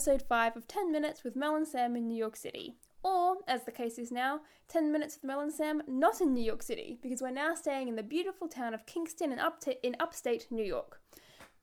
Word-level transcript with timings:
Episode 0.00 0.22
5 0.22 0.56
of 0.56 0.66
10 0.66 0.90
Minutes 0.90 1.22
with 1.24 1.36
Mel 1.36 1.56
and 1.56 1.68
Sam 1.68 1.94
in 1.94 2.08
New 2.08 2.16
York 2.16 2.34
City. 2.34 2.74
Or, 3.02 3.36
as 3.46 3.64
the 3.64 3.70
case 3.70 3.98
is 3.98 4.10
now, 4.10 4.40
10 4.68 4.90
Minutes 4.90 5.16
with 5.16 5.24
Mel 5.24 5.40
and 5.40 5.52
Sam 5.52 5.82
not 5.86 6.22
in 6.22 6.32
New 6.32 6.42
York 6.42 6.62
City, 6.62 6.98
because 7.02 7.20
we're 7.20 7.30
now 7.30 7.54
staying 7.54 7.86
in 7.86 7.96
the 7.96 8.02
beautiful 8.02 8.48
town 8.48 8.72
of 8.72 8.86
Kingston 8.86 9.30
in, 9.30 9.38
in 9.82 9.96
upstate 10.00 10.46
New 10.50 10.64
York. 10.64 11.02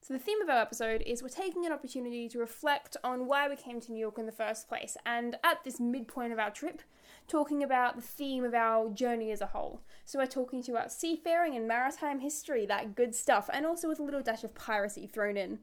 So, 0.02 0.14
the 0.14 0.20
theme 0.20 0.40
of 0.40 0.48
our 0.48 0.62
episode 0.62 1.02
is 1.04 1.20
we're 1.20 1.30
taking 1.30 1.66
an 1.66 1.72
opportunity 1.72 2.28
to 2.28 2.38
reflect 2.38 2.96
on 3.02 3.26
why 3.26 3.48
we 3.48 3.56
came 3.56 3.80
to 3.80 3.90
New 3.90 3.98
York 3.98 4.18
in 4.18 4.26
the 4.26 4.30
first 4.30 4.68
place, 4.68 4.96
and 5.04 5.34
at 5.42 5.64
this 5.64 5.80
midpoint 5.80 6.32
of 6.32 6.38
our 6.38 6.52
trip, 6.52 6.82
talking 7.26 7.64
about 7.64 7.96
the 7.96 8.02
theme 8.02 8.44
of 8.44 8.54
our 8.54 8.88
journey 8.88 9.32
as 9.32 9.40
a 9.40 9.46
whole. 9.46 9.82
So, 10.04 10.16
we're 10.20 10.26
talking 10.26 10.62
to 10.62 10.70
about 10.70 10.92
seafaring 10.92 11.56
and 11.56 11.66
maritime 11.66 12.20
history, 12.20 12.66
that 12.66 12.94
good 12.94 13.16
stuff, 13.16 13.50
and 13.52 13.66
also 13.66 13.88
with 13.88 13.98
a 13.98 14.04
little 14.04 14.22
dash 14.22 14.44
of 14.44 14.54
piracy 14.54 15.08
thrown 15.08 15.36
in. 15.36 15.58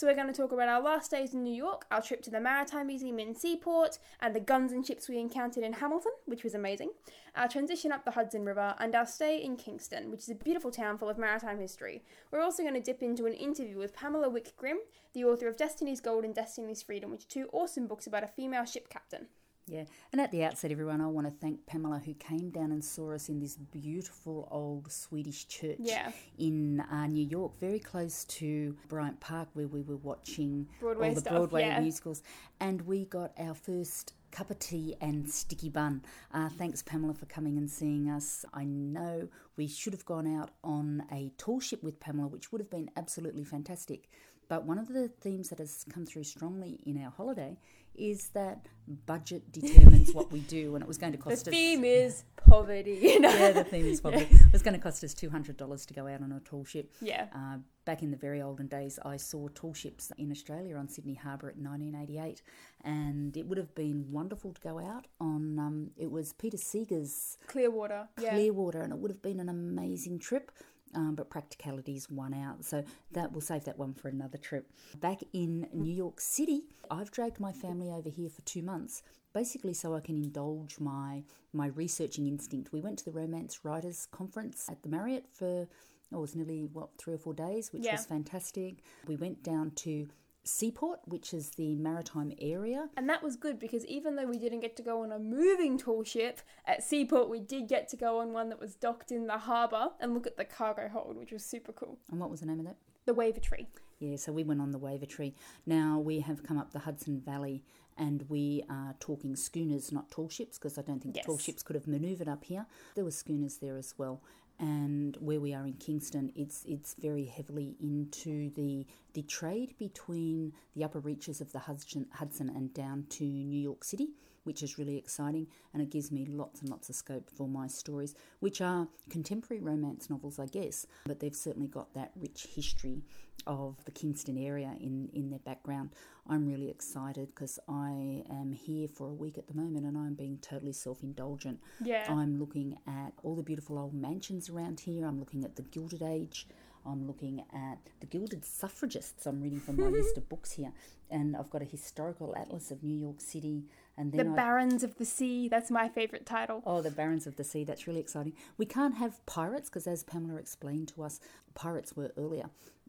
So, 0.00 0.06
we're 0.06 0.14
going 0.14 0.28
to 0.28 0.32
talk 0.32 0.50
about 0.50 0.70
our 0.70 0.80
last 0.80 1.10
days 1.10 1.34
in 1.34 1.42
New 1.42 1.52
York, 1.52 1.84
our 1.90 2.00
trip 2.00 2.22
to 2.22 2.30
the 2.30 2.40
Maritime 2.40 2.86
Museum 2.86 3.18
in 3.18 3.34
Seaport, 3.34 3.98
and 4.22 4.34
the 4.34 4.40
guns 4.40 4.72
and 4.72 4.86
ships 4.86 5.10
we 5.10 5.18
encountered 5.18 5.62
in 5.62 5.74
Hamilton, 5.74 6.12
which 6.24 6.42
was 6.42 6.54
amazing, 6.54 6.92
our 7.36 7.46
transition 7.46 7.92
up 7.92 8.06
the 8.06 8.12
Hudson 8.12 8.46
River, 8.46 8.74
and 8.78 8.94
our 8.94 9.04
stay 9.04 9.44
in 9.44 9.58
Kingston, 9.58 10.10
which 10.10 10.20
is 10.20 10.30
a 10.30 10.34
beautiful 10.34 10.70
town 10.70 10.96
full 10.96 11.10
of 11.10 11.18
maritime 11.18 11.60
history. 11.60 12.02
We're 12.30 12.40
also 12.40 12.62
going 12.62 12.76
to 12.76 12.80
dip 12.80 13.02
into 13.02 13.26
an 13.26 13.34
interview 13.34 13.76
with 13.76 13.94
Pamela 13.94 14.30
Wick 14.30 14.54
Grimm, 14.56 14.78
the 15.12 15.24
author 15.24 15.48
of 15.48 15.58
Destiny's 15.58 16.00
Gold 16.00 16.24
and 16.24 16.34
Destiny's 16.34 16.80
Freedom, 16.80 17.10
which 17.10 17.24
are 17.24 17.28
two 17.28 17.50
awesome 17.52 17.86
books 17.86 18.06
about 18.06 18.24
a 18.24 18.26
female 18.26 18.64
ship 18.64 18.88
captain. 18.88 19.26
Yeah, 19.70 19.84
and 20.12 20.20
at 20.20 20.32
the 20.32 20.42
outset, 20.44 20.72
everyone, 20.72 21.00
I 21.00 21.06
want 21.06 21.26
to 21.28 21.32
thank 21.32 21.64
Pamela 21.66 22.00
who 22.04 22.14
came 22.14 22.50
down 22.50 22.72
and 22.72 22.84
saw 22.84 23.12
us 23.12 23.28
in 23.28 23.38
this 23.38 23.56
beautiful 23.56 24.48
old 24.50 24.90
Swedish 24.90 25.46
church 25.46 25.78
Yeah. 25.78 26.10
in 26.38 26.80
uh, 26.80 27.06
New 27.06 27.24
York, 27.24 27.58
very 27.60 27.78
close 27.78 28.24
to 28.24 28.76
Bryant 28.88 29.20
Park, 29.20 29.48
where 29.52 29.68
we 29.68 29.82
were 29.82 29.98
watching 29.98 30.68
Broadway 30.80 31.08
all 31.08 31.14
the 31.14 31.20
stuff, 31.20 31.32
Broadway 31.34 31.62
yeah. 31.62 31.80
musicals, 31.80 32.22
and 32.58 32.80
we 32.82 33.04
got 33.04 33.32
our 33.38 33.54
first 33.54 34.14
cup 34.32 34.50
of 34.50 34.58
tea 34.58 34.96
and 35.00 35.28
sticky 35.28 35.68
bun. 35.68 36.02
Uh, 36.32 36.48
thanks, 36.48 36.82
Pamela, 36.82 37.14
for 37.14 37.26
coming 37.26 37.56
and 37.56 37.70
seeing 37.70 38.08
us. 38.08 38.44
I 38.52 38.64
know 38.64 39.28
we 39.56 39.66
should 39.66 39.92
have 39.92 40.04
gone 40.04 40.26
out 40.36 40.50
on 40.64 41.04
a 41.12 41.32
tour 41.36 41.60
ship 41.60 41.82
with 41.82 42.00
Pamela, 42.00 42.28
which 42.28 42.50
would 42.52 42.60
have 42.60 42.70
been 42.70 42.90
absolutely 42.96 43.44
fantastic. 43.44 44.08
But 44.48 44.64
one 44.64 44.78
of 44.78 44.88
the 44.88 45.06
themes 45.06 45.48
that 45.50 45.60
has 45.60 45.84
come 45.88 46.04
through 46.04 46.24
strongly 46.24 46.80
in 46.84 47.00
our 47.02 47.10
holiday 47.10 47.56
is 48.00 48.28
that 48.30 48.66
budget 49.06 49.52
determines 49.52 50.12
what 50.12 50.32
we 50.32 50.40
do, 50.40 50.74
and 50.74 50.82
it 50.82 50.88
was 50.88 50.98
going 50.98 51.12
to 51.12 51.18
The 51.18 51.22
cost 51.24 51.46
us. 51.48 51.54
theme 51.54 51.84
is 51.84 52.24
poverty, 52.36 52.98
you 53.02 53.20
know? 53.20 53.28
yeah, 53.30 53.52
the 53.52 53.64
theme 53.64 53.86
is 53.86 54.00
probably 54.04 54.22
it 54.22 54.52
was 54.52 54.62
going 54.62 54.74
to 54.74 54.80
cost 54.80 55.04
us 55.04 55.14
two 55.14 55.30
hundred 55.30 55.56
dollars 55.56 55.86
to 55.86 55.94
go 55.94 56.06
out 56.08 56.22
on 56.22 56.32
a 56.32 56.40
tall 56.40 56.64
ship. 56.64 56.92
Yeah. 57.00 57.26
Uh, 57.34 57.58
back 57.84 58.02
in 58.02 58.10
the 58.10 58.16
very 58.16 58.40
olden 58.42 58.66
days, 58.66 58.98
I 59.04 59.16
saw 59.16 59.48
tall 59.54 59.74
ships 59.74 60.10
in 60.18 60.30
Australia 60.30 60.76
on 60.76 60.88
Sydney 60.88 61.14
Harbour 61.14 61.50
in 61.50 61.62
1988, 61.64 62.42
and 62.84 63.36
it 63.36 63.46
would 63.46 63.58
have 63.58 63.74
been 63.74 64.06
wonderful 64.10 64.52
to 64.52 64.60
go 64.60 64.78
out 64.80 65.06
on. 65.20 65.58
Um, 65.58 65.90
it 65.96 66.10
was 66.10 66.32
Peter 66.32 66.56
Seeger's 66.56 67.36
Clearwater. 67.46 68.08
Yeah. 68.20 68.30
Clearwater, 68.30 68.80
and 68.80 68.92
it 68.92 68.98
would 68.98 69.10
have 69.10 69.22
been 69.22 69.40
an 69.40 69.48
amazing 69.48 70.18
trip. 70.18 70.50
Um, 70.94 71.14
but 71.14 71.30
practicalities 71.30 72.10
won 72.10 72.34
out, 72.34 72.64
so 72.64 72.82
that 73.12 73.30
we'll 73.30 73.40
save 73.40 73.64
that 73.64 73.78
one 73.78 73.94
for 73.94 74.08
another 74.08 74.38
trip. 74.38 74.68
Back 74.98 75.20
in 75.32 75.68
New 75.72 75.92
York 75.92 76.20
City, 76.20 76.62
I've 76.90 77.12
dragged 77.12 77.38
my 77.38 77.52
family 77.52 77.90
over 77.90 78.08
here 78.08 78.28
for 78.28 78.42
two 78.42 78.60
months, 78.62 79.02
basically 79.32 79.72
so 79.72 79.94
I 79.94 80.00
can 80.00 80.16
indulge 80.16 80.80
my 80.80 81.22
my 81.52 81.66
researching 81.68 82.26
instinct. 82.26 82.72
We 82.72 82.80
went 82.80 82.98
to 82.98 83.04
the 83.04 83.12
Romance 83.12 83.64
Writers 83.64 84.08
Conference 84.10 84.68
at 84.68 84.82
the 84.82 84.88
Marriott 84.88 85.26
for 85.32 85.68
oh, 86.12 86.18
it 86.18 86.20
was 86.20 86.34
nearly 86.34 86.64
what 86.72 86.88
three 86.98 87.14
or 87.14 87.18
four 87.18 87.34
days, 87.34 87.72
which 87.72 87.84
Yeah. 87.84 87.92
was 87.92 88.04
fantastic. 88.06 88.82
We 89.06 89.14
went 89.14 89.44
down 89.44 89.70
to 89.76 90.08
Seaport, 90.50 91.00
which 91.06 91.32
is 91.32 91.50
the 91.50 91.74
maritime 91.76 92.32
area, 92.40 92.88
And 92.96 93.08
that 93.08 93.22
was 93.22 93.36
good 93.36 93.58
because 93.58 93.86
even 93.86 94.16
though 94.16 94.26
we 94.26 94.38
didn't 94.38 94.60
get 94.60 94.76
to 94.76 94.82
go 94.82 95.02
on 95.02 95.12
a 95.12 95.18
moving 95.18 95.78
tall 95.78 96.02
ship 96.04 96.40
at 96.66 96.82
Seaport, 96.82 97.28
we 97.30 97.40
did 97.40 97.68
get 97.68 97.88
to 97.88 97.96
go 97.96 98.18
on 98.20 98.32
one 98.32 98.48
that 98.50 98.60
was 98.60 98.74
docked 98.74 99.10
in 99.12 99.26
the 99.26 99.38
harbour 99.38 99.90
and 100.00 100.12
look 100.14 100.26
at 100.26 100.36
the 100.36 100.44
cargo 100.44 100.88
hold, 100.88 101.16
which 101.16 101.32
was 101.32 101.44
super 101.44 101.72
cool. 101.72 101.98
and 102.10 102.18
what 102.20 102.30
was 102.30 102.40
the 102.40 102.46
name 102.46 102.60
of 102.60 102.66
that? 102.66 102.76
The 103.06 103.14
Wavertree. 103.14 103.66
Yeah, 104.00 104.16
so 104.16 104.32
we 104.32 104.44
went 104.44 104.60
on 104.60 104.72
the 104.72 104.78
Wavertree. 104.78 105.34
Now 105.66 105.98
we 105.98 106.20
have 106.20 106.42
come 106.42 106.58
up 106.58 106.72
the 106.72 106.80
Hudson 106.80 107.20
Valley 107.20 107.62
and 107.96 108.24
we 108.28 108.64
are 108.70 108.94
talking 108.98 109.36
schooners, 109.36 109.92
not 109.92 110.10
tall 110.10 110.28
ships, 110.28 110.58
because 110.58 110.78
I 110.78 110.82
don't 110.82 111.00
think 111.02 111.14
the 111.14 111.20
tall 111.20 111.38
ships 111.38 111.62
could 111.62 111.76
have 111.76 111.86
manoeuvred 111.86 112.28
up 112.28 112.44
here. 112.44 112.66
There 112.94 113.04
were 113.04 113.10
schooners 113.10 113.58
there 113.58 113.76
as 113.76 113.94
well. 113.98 114.22
And 114.58 115.16
where 115.20 115.40
we 115.40 115.54
are 115.54 115.66
in 115.66 115.74
Kingston, 115.74 116.32
it's 116.34 116.64
it's 116.66 116.94
very 117.00 117.24
heavily 117.24 117.76
into 117.80 118.50
the 118.50 118.86
the 119.14 119.22
trade 119.22 119.74
between 119.78 120.52
the 120.74 120.84
upper 120.84 121.00
reaches 121.00 121.40
of 121.40 121.52
the 121.52 121.58
Hudson, 121.60 122.06
and 122.54 122.74
down 122.74 123.06
to 123.10 123.24
New 123.24 123.60
York 123.60 123.84
City, 123.84 124.08
which 124.44 124.62
is 124.62 124.78
really 124.78 124.96
exciting, 124.96 125.46
and 125.72 125.82
it 125.82 125.90
gives 125.90 126.10
me 126.10 126.26
lots 126.26 126.60
and 126.60 126.70
lots 126.70 126.88
of 126.88 126.94
scope 126.94 127.30
for 127.30 127.48
my 127.48 127.66
stories, 127.66 128.14
which 128.40 128.60
are 128.60 128.88
contemporary 129.10 129.62
romance 129.62 130.08
novels, 130.08 130.38
I 130.38 130.46
guess, 130.46 130.86
but 131.06 131.20
they've 131.20 131.34
certainly 131.34 131.68
got 131.68 131.92
that 131.94 132.12
rich 132.16 132.46
history 132.54 133.02
of 133.46 133.82
the 133.84 133.90
Kingston 133.90 134.38
area 134.38 134.74
in, 134.80 135.08
in 135.12 135.30
their 135.30 135.38
background. 135.40 135.90
I'm 136.28 136.46
really 136.46 136.68
excited 136.68 137.28
because 137.34 137.58
I 137.68 138.22
am 138.30 138.52
here 138.52 138.88
for 138.88 139.08
a 139.08 139.14
week 139.14 139.38
at 139.38 139.48
the 139.48 139.54
moment 139.54 139.86
and 139.86 139.96
I'm 139.96 140.14
being 140.14 140.38
totally 140.38 140.72
self 140.72 141.02
indulgent. 141.02 141.58
Yeah. 141.82 142.06
I'm 142.08 142.38
looking 142.38 142.76
at 142.86 143.12
all 143.22 143.34
the 143.34 143.42
beautiful 143.42 143.78
old 143.78 143.94
mansions 143.94 144.48
around 144.48 144.80
here. 144.80 145.06
I'm 145.06 145.18
looking 145.18 145.44
at 145.44 145.56
the 145.56 145.62
Gilded 145.62 146.02
Age. 146.02 146.46
I'm 146.86 147.06
looking 147.06 147.44
at 147.52 147.78
the 148.00 148.06
Gilded 148.06 148.44
Suffragists. 148.44 149.26
I'm 149.26 149.40
reading 149.42 149.60
from 149.60 149.76
my 149.76 149.86
list 149.98 150.16
of 150.16 150.28
books 150.28 150.52
here. 150.52 150.72
And 151.10 151.36
I've 151.36 151.50
got 151.50 151.62
a 151.62 151.64
historical 151.66 152.34
atlas 152.36 152.70
of 152.70 152.82
New 152.82 152.96
York 152.96 153.20
City. 153.20 153.64
And 153.96 154.12
The 154.12 154.18
then 154.18 154.32
I 154.32 154.36
Barons 154.36 154.82
of 154.82 154.96
the 154.96 155.04
Sea. 155.04 155.48
That's 155.48 155.70
my 155.70 155.88
favourite 155.88 156.24
title. 156.26 156.62
Oh, 156.64 156.80
the 156.82 156.90
Barons 156.90 157.26
of 157.26 157.36
the 157.36 157.44
Sea. 157.44 157.64
That's 157.64 157.86
really 157.86 158.00
exciting. 158.00 158.32
We 158.56 158.66
can't 158.66 158.94
have 158.96 159.24
pirates 159.26 159.68
because, 159.68 159.86
as 159.86 160.02
Pamela 160.04 160.36
explained 160.38 160.88
to 160.94 161.02
us, 161.02 161.20
pirates 161.54 161.94
were 161.96 162.12
earlier 162.16 162.48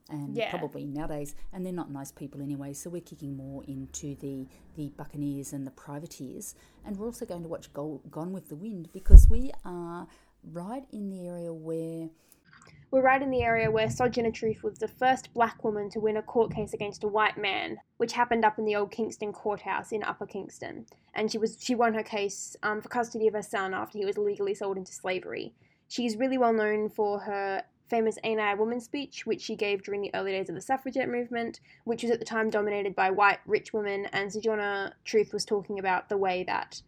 and 0.09 0.35
Yeah. 0.35 0.49
probably 0.51 0.85
nowadays, 0.85 1.35
and 1.53 1.65
they're 1.65 1.71
not 1.73 1.89
nice 1.91 2.11
people 2.11 2.41
anyway. 2.41 2.73
So 2.73 2.89
we're 2.89 3.01
kicking 3.01 3.35
more 3.37 3.63
into 3.65 4.15
the 4.15 4.47
the 4.75 4.89
buccaneers 4.97 5.53
and 5.53 5.65
the 5.65 5.71
privateers, 5.71 6.55
and 6.85 6.97
we're 6.97 7.05
also 7.07 7.25
going 7.25 7.43
to 7.43 7.47
watch 7.49 7.71
Go- 7.73 8.01
Gone 8.09 8.31
with 8.33 8.49
the 8.49 8.55
Wind 8.55 8.89
because 8.93 9.29
we 9.29 9.51
are 9.63 10.07
right 10.51 10.85
in 10.91 11.09
the 11.09 11.27
area 11.27 11.53
where 11.53 12.09
We're 12.91 13.01
right 13.01 13.21
in 13.21 13.31
the 13.31 13.41
area 13.41 13.71
where 13.71 13.89
Sojourner 13.89 14.31
Truth 14.31 14.63
was 14.63 14.77
the 14.77 14.87
first 14.89 15.33
black 15.33 15.63
woman 15.63 15.89
to 15.91 16.01
win 16.01 16.17
a 16.17 16.21
court 16.21 16.53
case 16.53 16.73
against 16.73 17.05
a 17.05 17.07
white 17.07 17.37
man, 17.37 17.77
which 17.95 18.11
happened 18.11 18.43
up 18.43 18.59
in 18.59 18.65
the 18.65 18.75
old 18.75 18.91
Kingston 18.91 19.31
courthouse 19.31 19.93
in 19.93 20.03
Upper 20.03 20.25
Kingston. 20.25 20.85
And 21.15 21.31
she 21.31 21.37
was 21.37 21.57
she 21.61 21.73
won 21.73 21.93
her 21.93 22.03
case 22.03 22.57
um, 22.63 22.81
for 22.81 22.89
custody 22.89 23.27
of 23.27 23.33
her 23.33 23.41
son 23.41 23.73
after 23.73 23.97
he 23.97 24.05
was 24.05 24.17
legally 24.17 24.53
sold 24.53 24.75
into 24.75 24.91
slavery. 24.91 25.53
She's 25.87 26.17
really 26.17 26.37
well 26.37 26.51
known 26.51 26.89
for 26.89 27.19
her 27.19 27.63
famous 27.87 28.17
Ain't 28.25 28.41
I 28.41 28.51
a 28.51 28.55
Woman 28.57 28.81
speech, 28.81 29.25
which 29.25 29.41
she 29.41 29.55
gave 29.55 29.83
during 29.83 30.01
the 30.01 30.13
early 30.13 30.33
days 30.33 30.49
of 30.49 30.55
the 30.55 30.61
suffragette 30.61 31.07
movement, 31.07 31.61
which 31.85 32.03
was 32.03 32.11
at 32.11 32.19
the 32.19 32.25
time 32.25 32.49
dominated 32.49 32.93
by 32.93 33.09
white 33.09 33.39
rich 33.45 33.71
women. 33.71 34.07
And 34.07 34.33
Sojourner 34.33 34.95
Truth 35.05 35.31
was 35.31 35.45
talking 35.45 35.79
about 35.79 36.09
the 36.09 36.17
way 36.17 36.43
that 36.43 36.81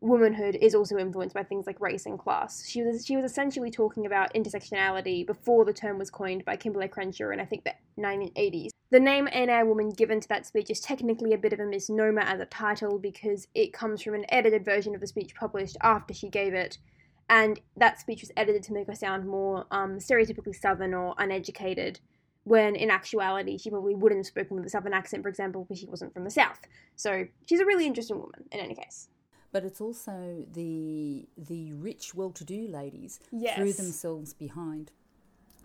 womanhood 0.00 0.56
is 0.60 0.74
also 0.74 0.98
influenced 0.98 1.34
by 1.34 1.42
things 1.42 1.66
like 1.66 1.80
race 1.80 2.06
and 2.06 2.18
class. 2.18 2.66
She 2.66 2.82
was 2.82 3.06
she 3.06 3.16
was 3.16 3.30
essentially 3.30 3.70
talking 3.70 4.06
about 4.06 4.34
intersectionality 4.34 5.26
before 5.26 5.64
the 5.64 5.72
term 5.72 5.98
was 5.98 6.10
coined 6.10 6.44
by 6.44 6.56
Kimberlé 6.56 6.90
Crenshaw 6.90 7.30
in 7.30 7.40
I 7.40 7.44
think 7.44 7.64
the 7.64 7.74
1980s. 7.98 8.68
The 8.90 9.00
name 9.00 9.28
Ain't 9.32 9.50
I 9.50 9.60
a 9.60 9.66
Woman 9.66 9.90
given 9.90 10.20
to 10.20 10.28
that 10.28 10.46
speech 10.46 10.70
is 10.70 10.80
technically 10.80 11.32
a 11.32 11.38
bit 11.38 11.52
of 11.52 11.58
a 11.60 11.66
misnomer 11.66 12.20
as 12.20 12.40
a 12.40 12.46
title 12.46 12.98
because 12.98 13.48
it 13.54 13.72
comes 13.72 14.00
from 14.02 14.14
an 14.14 14.26
edited 14.28 14.64
version 14.64 14.94
of 14.94 15.00
the 15.00 15.08
speech 15.08 15.34
published 15.34 15.76
after 15.82 16.14
she 16.14 16.28
gave 16.28 16.54
it, 16.54 16.78
and 17.28 17.58
that 17.76 17.98
speech 17.98 18.20
was 18.20 18.30
edited 18.36 18.62
to 18.64 18.72
make 18.72 18.86
her 18.86 18.94
sound 18.94 19.26
more 19.26 19.66
um, 19.72 19.98
stereotypically 19.98 20.54
Southern 20.54 20.94
or 20.94 21.14
uneducated. 21.18 21.98
When 22.44 22.76
in 22.76 22.90
actuality, 22.90 23.58
she 23.58 23.70
probably 23.70 23.96
wouldn't 23.96 24.20
have 24.20 24.26
spoken 24.26 24.56
with 24.56 24.66
a 24.66 24.70
Southern 24.70 24.92
accent, 24.92 25.24
for 25.24 25.28
example, 25.28 25.64
because 25.64 25.80
she 25.80 25.86
wasn't 25.86 26.14
from 26.14 26.22
the 26.22 26.30
South. 26.30 26.60
So 26.94 27.24
she's 27.44 27.58
a 27.58 27.66
really 27.66 27.86
interesting 27.86 28.20
woman, 28.20 28.44
in 28.52 28.60
any 28.60 28.76
case. 28.76 29.08
But 29.52 29.64
it's 29.64 29.80
also 29.80 30.44
the 30.52 31.28
the 31.36 31.72
rich, 31.72 32.14
well-to-do 32.14 32.68
ladies 32.68 33.20
Yes. 33.30 33.56
threw 33.56 33.72
themselves 33.72 34.34
behind 34.34 34.92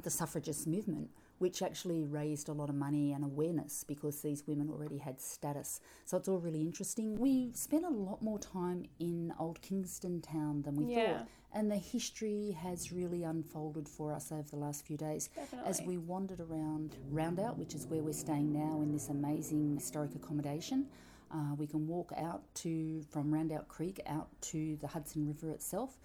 the 0.04 0.10
suffragist 0.10 0.66
movement, 0.66 1.10
which 1.38 1.62
actually 1.62 2.02
raised 2.04 2.50
a 2.50 2.54
lot 2.54 2.70
of 2.70 2.76
money 2.76 3.12
and 3.12 3.24
awareness 3.24 3.84
because 3.84 4.22
these 4.22 4.48
women 4.48 4.70
already 4.70 4.98
had 4.98 5.22
status. 5.22 5.80
So 6.06 6.18
it's 6.18 6.28
all 6.28 6.40
really 6.40 6.62
interesting. 6.62 7.16
We 7.20 7.52
spent 7.54 7.86
a 7.86 7.90
lot 7.90 8.22
more 8.22 8.40
time 8.40 8.86
in 9.00 9.34
Old 9.40 9.62
Kingston 9.62 10.22
town 10.22 10.64
than 10.64 10.76
we 10.76 10.86
Yeah. 10.86 11.18
thought, 11.20 11.28
and 11.54 11.70
the 11.70 11.78
history 11.78 12.52
has 12.52 12.92
really 12.92 13.24
unfolded 13.24 13.88
for 13.88 14.12
us 14.14 14.32
over 14.32 14.50
the 14.50 14.56
last 14.56 14.86
few 14.86 14.98
days 14.98 15.30
as 15.66 15.82
we 15.84 15.98
wandered 15.98 16.40
around 16.40 16.96
Rondout, 17.12 17.58
which 17.58 17.76
is 17.76 17.86
where 17.88 18.02
we're 18.02 18.14
staying 18.14 18.52
now 18.52 18.82
in 18.82 18.92
this 18.92 19.10
amazing 19.10 19.76
historic 19.76 20.16
accommodation. 20.16 20.88
Uh, 21.34 21.56
we 21.56 21.66
can 21.68 21.88
walk 21.88 22.12
out 22.18 22.44
to 22.56 23.02
from 23.10 23.32
Rondout 23.32 23.68
Creek 23.68 24.02
out 24.06 24.30
to 24.42 24.76
the 24.78 24.88
Hudson 24.88 25.26
River 25.28 25.50
itself, 25.50 25.98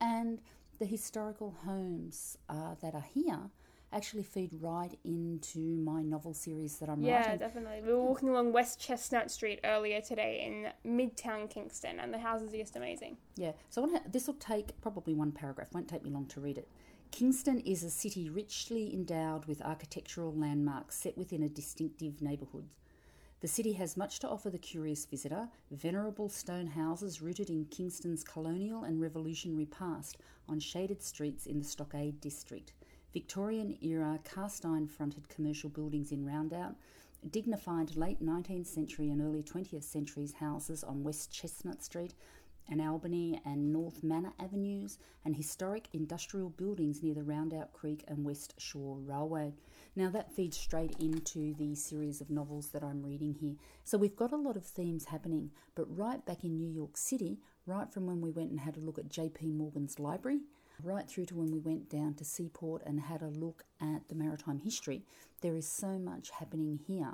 and 0.00 0.40
the 0.78 0.84
historical 0.84 1.54
homes 1.64 2.36
uh, 2.48 2.74
that 2.82 2.94
are 2.94 3.04
here 3.14 3.50
actually 3.92 4.24
feed 4.24 4.50
right 4.60 4.98
into 5.04 5.60
my 5.60 6.02
novel 6.02 6.34
series 6.34 6.76
that 6.78 6.88
I'm 6.88 7.00
Yeah, 7.00 7.16
writing. 7.16 7.32
Yeah, 7.32 7.36
definitely. 7.38 7.80
We 7.86 7.92
were 7.92 8.02
walking 8.02 8.28
along 8.28 8.52
West 8.52 8.80
Chestnut 8.80 9.30
Street 9.30 9.60
earlier 9.62 10.00
today 10.00 10.42
in 10.44 10.98
Midtown 10.98 11.48
Kingston, 11.48 12.00
and 12.00 12.12
the 12.12 12.18
houses 12.18 12.52
are 12.52 12.58
just 12.58 12.74
amazing. 12.74 13.16
Yeah, 13.36 13.52
so 13.70 13.82
wanna, 13.82 14.02
this 14.10 14.26
will 14.26 14.34
take 14.34 14.78
probably 14.80 15.14
one 15.14 15.30
paragraph, 15.30 15.68
won't 15.72 15.88
take 15.88 16.02
me 16.02 16.10
long 16.10 16.26
to 16.26 16.40
read 16.40 16.58
it. 16.58 16.68
Kingston 17.12 17.60
is 17.60 17.84
a 17.84 17.90
city 17.90 18.28
richly 18.28 18.92
endowed 18.92 19.46
with 19.46 19.62
architectural 19.62 20.34
landmarks 20.34 20.96
set 20.96 21.16
within 21.16 21.44
a 21.44 21.48
distinctive 21.48 22.20
neighbourhood. 22.20 22.66
The 23.44 23.48
city 23.48 23.74
has 23.74 23.98
much 23.98 24.20
to 24.20 24.28
offer 24.30 24.48
the 24.48 24.56
curious 24.56 25.04
visitor 25.04 25.50
venerable 25.70 26.30
stone 26.30 26.66
houses 26.66 27.20
rooted 27.20 27.50
in 27.50 27.66
Kingston's 27.66 28.24
colonial 28.24 28.84
and 28.84 28.98
revolutionary 28.98 29.66
past 29.66 30.16
on 30.48 30.58
shaded 30.58 31.02
streets 31.02 31.44
in 31.44 31.58
the 31.58 31.64
Stockade 31.66 32.22
district. 32.22 32.72
Victorian 33.12 33.76
era 33.82 34.18
cast 34.24 34.64
iron 34.64 34.88
fronted 34.88 35.28
commercial 35.28 35.68
buildings 35.68 36.10
in 36.10 36.24
Rondout, 36.24 36.74
dignified 37.30 37.96
late 37.96 38.24
19th 38.24 38.66
century 38.66 39.10
and 39.10 39.20
early 39.20 39.42
20th 39.42 39.84
centuries 39.84 40.32
houses 40.32 40.82
on 40.82 41.04
West 41.04 41.30
Chestnut 41.30 41.84
Street 41.84 42.14
and 42.70 42.80
Albany 42.80 43.42
and 43.44 43.70
North 43.70 44.02
Manor 44.02 44.32
Avenues, 44.40 44.96
and 45.22 45.36
historic 45.36 45.88
industrial 45.92 46.48
buildings 46.48 47.02
near 47.02 47.12
the 47.12 47.20
Rondout 47.20 47.74
Creek 47.74 48.04
and 48.08 48.24
West 48.24 48.54
Shore 48.56 48.96
Railway. 48.96 49.52
Now, 49.96 50.10
that 50.10 50.32
feeds 50.32 50.56
straight 50.56 50.96
into 50.98 51.54
the 51.54 51.76
series 51.76 52.20
of 52.20 52.28
novels 52.28 52.68
that 52.70 52.82
I'm 52.82 53.02
reading 53.02 53.34
here. 53.34 53.54
So, 53.84 53.96
we've 53.96 54.16
got 54.16 54.32
a 54.32 54.36
lot 54.36 54.56
of 54.56 54.64
themes 54.64 55.04
happening, 55.04 55.52
but 55.76 55.96
right 55.96 56.24
back 56.26 56.42
in 56.42 56.56
New 56.56 56.68
York 56.68 56.96
City, 56.96 57.38
right 57.64 57.92
from 57.92 58.06
when 58.06 58.20
we 58.20 58.32
went 58.32 58.50
and 58.50 58.58
had 58.58 58.76
a 58.76 58.80
look 58.80 58.98
at 58.98 59.08
JP 59.08 59.54
Morgan's 59.54 60.00
library, 60.00 60.40
right 60.82 61.08
through 61.08 61.26
to 61.26 61.36
when 61.36 61.52
we 61.52 61.60
went 61.60 61.88
down 61.88 62.14
to 62.14 62.24
Seaport 62.24 62.82
and 62.84 62.98
had 62.98 63.22
a 63.22 63.28
look 63.28 63.64
at 63.80 64.08
the 64.08 64.16
maritime 64.16 64.58
history, 64.58 65.04
there 65.42 65.54
is 65.54 65.68
so 65.68 65.98
much 65.98 66.30
happening 66.30 66.80
here. 66.86 67.12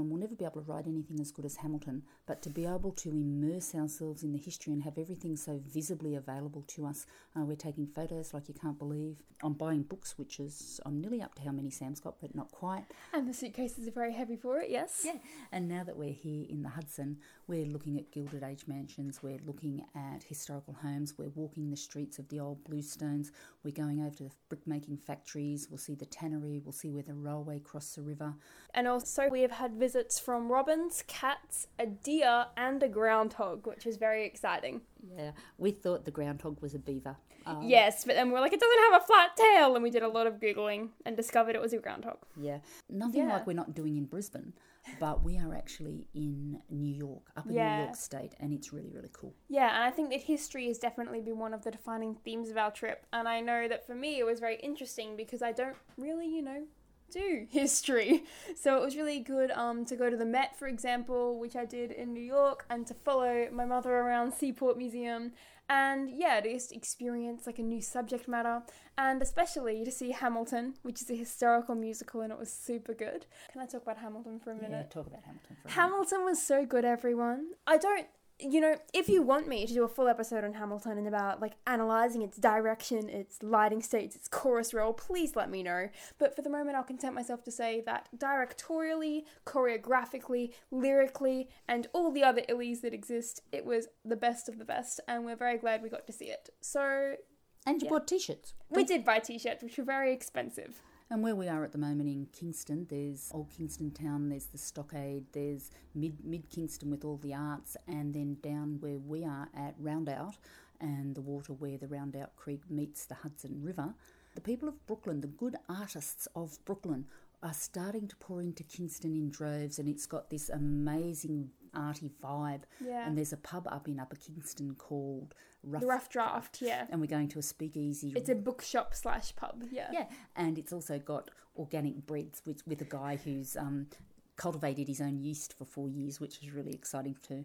And 0.00 0.10
we'll 0.10 0.20
never 0.20 0.34
be 0.34 0.44
able 0.44 0.60
to 0.62 0.70
write 0.70 0.86
anything 0.86 1.20
as 1.20 1.32
good 1.32 1.44
as 1.44 1.56
Hamilton, 1.56 2.02
but 2.26 2.42
to 2.42 2.50
be 2.50 2.66
able 2.66 2.92
to 2.92 3.10
immerse 3.10 3.74
ourselves 3.74 4.22
in 4.22 4.32
the 4.32 4.38
history 4.38 4.72
and 4.72 4.82
have 4.82 4.98
everything 4.98 5.36
so 5.36 5.60
visibly 5.66 6.14
available 6.14 6.62
to 6.68 6.86
us. 6.86 7.06
Uh, 7.34 7.44
we're 7.44 7.56
taking 7.56 7.86
photos 7.86 8.34
like 8.34 8.48
you 8.48 8.54
can't 8.54 8.78
believe. 8.78 9.16
I'm 9.42 9.54
buying 9.54 9.82
books, 9.82 10.16
which 10.18 10.40
is, 10.40 10.80
I'm 10.86 11.00
nearly 11.00 11.20
up 11.20 11.34
to 11.36 11.42
how 11.42 11.52
many 11.52 11.70
Sam's 11.70 12.00
got, 12.00 12.20
but 12.20 12.34
not 12.34 12.50
quite. 12.50 12.84
And 13.12 13.28
the 13.28 13.34
suitcases 13.34 13.86
are 13.86 13.92
very 13.92 14.12
heavy 14.12 14.36
for 14.36 14.58
it, 14.58 14.70
yes? 14.70 15.02
Yeah. 15.04 15.16
And 15.52 15.68
now 15.68 15.84
that 15.84 15.96
we're 15.96 16.12
here 16.12 16.46
in 16.48 16.62
the 16.62 16.70
Hudson, 16.70 17.18
we're 17.46 17.66
looking 17.66 17.98
at 17.98 18.10
Gilded 18.12 18.42
Age 18.42 18.64
mansions, 18.66 19.22
we're 19.22 19.38
looking 19.46 19.84
at 19.94 20.22
historical 20.22 20.74
homes, 20.74 21.14
we're 21.18 21.28
walking 21.34 21.70
the 21.70 21.76
streets 21.76 22.18
of 22.18 22.28
the 22.28 22.40
old 22.40 22.64
bluestones, 22.64 23.30
we're 23.62 23.72
going 23.72 24.00
over 24.00 24.14
to 24.16 24.24
the 24.24 24.30
brickmaking 24.48 24.98
factories, 24.98 25.68
we'll 25.70 25.78
see 25.78 25.94
the 25.94 26.06
tannery, 26.06 26.60
we'll 26.64 26.72
see 26.72 26.90
where 26.90 27.02
the 27.02 27.14
railway 27.14 27.58
crossed 27.58 27.96
the 27.96 28.02
river. 28.02 28.34
And 28.74 28.88
also, 28.88 29.28
we 29.28 29.42
have 29.42 29.50
had 29.50 29.78
visits 29.86 30.18
from 30.18 30.50
robins, 30.50 31.04
cats, 31.06 31.68
a 31.78 31.86
deer, 31.86 32.46
and 32.56 32.82
a 32.82 32.88
groundhog, 32.88 33.64
which 33.68 33.86
is 33.86 33.96
very 33.96 34.26
exciting. 34.26 34.80
Yeah, 35.16 35.30
we 35.58 35.70
thought 35.70 36.04
the 36.04 36.10
groundhog 36.10 36.60
was 36.60 36.74
a 36.74 36.78
beaver. 36.80 37.16
Um, 37.46 37.62
Yes, 37.62 38.04
but 38.04 38.16
then 38.16 38.32
we're 38.32 38.40
like, 38.40 38.52
it 38.52 38.58
doesn't 38.58 38.82
have 38.90 39.00
a 39.00 39.06
flat 39.06 39.36
tail, 39.36 39.76
and 39.76 39.84
we 39.84 39.90
did 39.90 40.02
a 40.02 40.08
lot 40.08 40.26
of 40.26 40.40
Googling 40.40 40.88
and 41.04 41.16
discovered 41.16 41.54
it 41.54 41.60
was 41.60 41.72
a 41.72 41.78
groundhog. 41.78 42.18
Yeah, 42.36 42.58
nothing 42.90 43.22
Yeah. 43.28 43.34
like 43.34 43.46
we're 43.46 43.52
not 43.52 43.76
doing 43.76 43.96
in 43.96 44.06
Brisbane, 44.06 44.54
but 44.98 45.22
we 45.22 45.38
are 45.38 45.54
actually 45.54 46.08
in 46.12 46.60
New 46.68 46.92
York, 47.06 47.30
up 47.36 47.46
in 47.46 47.54
New 47.54 47.82
York 47.84 47.94
State, 47.94 48.32
and 48.40 48.52
it's 48.52 48.72
really, 48.72 48.90
really 48.90 49.10
cool. 49.12 49.34
Yeah, 49.48 49.68
and 49.72 49.84
I 49.84 49.92
think 49.92 50.10
that 50.10 50.22
history 50.22 50.66
has 50.66 50.78
definitely 50.78 51.20
been 51.20 51.38
one 51.38 51.54
of 51.54 51.62
the 51.62 51.70
defining 51.70 52.16
themes 52.24 52.50
of 52.50 52.56
our 52.56 52.72
trip. 52.72 53.06
And 53.12 53.28
I 53.28 53.40
know 53.40 53.68
that 53.68 53.86
for 53.86 53.94
me, 53.94 54.18
it 54.18 54.26
was 54.26 54.40
very 54.40 54.56
interesting 54.56 55.14
because 55.16 55.42
I 55.42 55.52
don't 55.52 55.76
really, 55.96 56.26
you 56.26 56.42
know, 56.42 56.64
do 57.10 57.46
history. 57.50 58.24
So 58.54 58.76
it 58.76 58.84
was 58.84 58.96
really 58.96 59.20
good 59.20 59.50
um, 59.52 59.84
to 59.86 59.96
go 59.96 60.10
to 60.10 60.16
the 60.16 60.24
Met, 60.24 60.58
for 60.58 60.68
example, 60.68 61.38
which 61.38 61.56
I 61.56 61.64
did 61.64 61.90
in 61.90 62.12
New 62.12 62.22
York, 62.22 62.64
and 62.70 62.86
to 62.86 62.94
follow 62.94 63.48
my 63.52 63.64
mother 63.64 63.92
around 63.92 64.32
Seaport 64.32 64.76
Museum. 64.76 65.32
And 65.68 66.10
yeah, 66.10 66.40
to 66.40 66.52
just 66.52 66.70
experience 66.70 67.44
like 67.44 67.58
a 67.58 67.62
new 67.62 67.80
subject 67.82 68.28
matter, 68.28 68.62
and 68.96 69.20
especially 69.20 69.84
to 69.84 69.90
see 69.90 70.12
Hamilton, 70.12 70.74
which 70.82 71.02
is 71.02 71.10
a 71.10 71.16
historical 71.16 71.74
musical, 71.74 72.20
and 72.20 72.32
it 72.32 72.38
was 72.38 72.52
super 72.52 72.94
good. 72.94 73.26
Can 73.50 73.60
I 73.60 73.66
talk 73.66 73.82
about 73.82 73.98
Hamilton 73.98 74.38
for 74.38 74.52
a 74.52 74.54
minute? 74.54 74.70
Yeah, 74.70 74.82
talk 74.84 75.08
about 75.08 75.22
Hamilton 75.24 75.56
for 75.56 75.68
a 75.68 75.72
minute. 75.72 75.74
Hamilton 75.74 76.24
was 76.24 76.40
so 76.40 76.64
good, 76.64 76.84
everyone. 76.84 77.48
I 77.66 77.78
don't, 77.78 78.06
you 78.38 78.60
know, 78.60 78.76
if 78.92 79.08
you 79.08 79.22
want 79.22 79.48
me 79.48 79.66
to 79.66 79.72
do 79.72 79.82
a 79.84 79.88
full 79.88 80.08
episode 80.08 80.44
on 80.44 80.52
Hamilton 80.54 80.98
and 80.98 81.08
about 81.08 81.40
like 81.40 81.54
analyzing 81.66 82.20
its 82.20 82.36
direction, 82.36 83.08
its 83.08 83.42
lighting 83.42 83.80
states, 83.80 84.14
its 84.14 84.28
chorus 84.28 84.74
role, 84.74 84.92
please 84.92 85.34
let 85.36 85.50
me 85.50 85.62
know. 85.62 85.88
But 86.18 86.36
for 86.36 86.42
the 86.42 86.50
moment, 86.50 86.76
I'll 86.76 86.82
content 86.82 87.14
myself 87.14 87.42
to 87.44 87.50
say 87.50 87.82
that 87.86 88.08
directorially, 88.16 89.24
choreographically, 89.46 90.52
lyrically, 90.70 91.48
and 91.66 91.86
all 91.92 92.10
the 92.12 92.24
other 92.24 92.42
illies 92.48 92.82
that 92.82 92.92
exist, 92.92 93.40
it 93.52 93.64
was 93.64 93.88
the 94.04 94.16
best 94.16 94.48
of 94.48 94.58
the 94.58 94.64
best, 94.64 95.00
and 95.08 95.24
we're 95.24 95.36
very 95.36 95.56
glad 95.58 95.82
we 95.82 95.88
got 95.88 96.06
to 96.06 96.12
see 96.12 96.26
it. 96.26 96.50
So 96.60 97.16
And 97.64 97.82
you 97.82 97.86
Yeah. 97.86 97.90
bought 97.90 98.06
t-shirts. 98.06 98.54
we 98.70 98.84
did 98.84 99.04
buy 99.04 99.18
t-shirts, 99.18 99.62
which 99.62 99.76
were 99.76 99.82
very 99.84 100.12
expensive. 100.12 100.80
And 101.08 101.22
where 101.22 101.36
we 101.36 101.46
are 101.46 101.62
at 101.62 101.70
the 101.70 101.78
moment 101.78 102.08
in 102.08 102.26
Kingston, 102.32 102.86
there's 102.90 103.30
Old 103.32 103.48
Kingston 103.50 103.92
Town, 103.92 104.28
there's 104.28 104.46
the 104.46 104.58
Stockade, 104.58 105.24
there's 105.32 105.70
Mid 105.94 106.24
Mid 106.24 106.50
Kingston 106.50 106.90
with 106.90 107.04
all 107.04 107.18
the 107.18 107.32
arts, 107.32 107.76
and 107.86 108.12
then 108.12 108.38
down 108.42 108.78
where 108.80 108.98
we 108.98 109.24
are 109.24 109.48
at 109.56 109.80
Rondout 109.80 110.34
and 110.80 111.14
the 111.14 111.20
water 111.20 111.52
where 111.52 111.78
the 111.78 111.86
Rondout 111.86 112.30
Creek 112.34 112.68
meets 112.68 113.04
the 113.04 113.14
Hudson 113.14 113.62
River. 113.62 113.94
The 114.34 114.40
people 114.40 114.68
of 114.68 114.84
Brooklyn, 114.86 115.20
the 115.20 115.28
good 115.28 115.54
artists 115.68 116.26
of 116.34 116.58
Brooklyn, 116.64 117.06
are 117.40 117.54
starting 117.54 118.08
to 118.08 118.16
pour 118.16 118.40
into 118.40 118.64
Kingston 118.64 119.12
in 119.12 119.30
droves, 119.30 119.78
and 119.78 119.88
it's 119.88 120.06
got 120.06 120.28
this 120.28 120.48
amazing 120.48 121.50
arty 121.76 122.10
vibe. 122.22 122.62
Yeah. 122.84 123.06
And 123.06 123.16
there's 123.16 123.32
a 123.32 123.36
pub 123.36 123.68
up 123.70 123.88
in 123.88 124.00
Upper 124.00 124.16
Kingston 124.16 124.74
called 124.76 125.34
Rough, 125.62 125.80
The 125.82 125.86
rough 125.88 126.08
draft, 126.08 126.62
yeah. 126.62 126.86
and 126.90 127.00
we're 127.00 127.06
going 127.08 127.28
to 127.28 127.38
a 127.40 127.42
speakeasy 127.42 128.12
It's 128.14 128.28
a 128.28 128.34
bookshop 128.36 128.94
slash 128.94 129.34
pub, 129.34 129.64
yeah. 129.70 129.88
yeah, 129.92 130.06
and 130.36 130.58
it's 130.58 130.72
also 130.72 130.98
got 130.98 131.30
organic 131.56 132.06
breads 132.06 132.40
with, 132.46 132.64
with 132.68 132.80
a 132.82 132.84
guy 132.84 133.18
who's 133.24 133.56
um, 133.56 133.88
cultivated 134.36 134.86
his 134.86 135.00
own 135.00 135.18
yeast 135.18 135.54
for 135.58 135.64
four 135.64 135.88
years, 135.88 136.20
which 136.20 136.40
is 136.42 136.52
really 136.52 136.72
exciting 136.72 137.16
to 137.22 137.44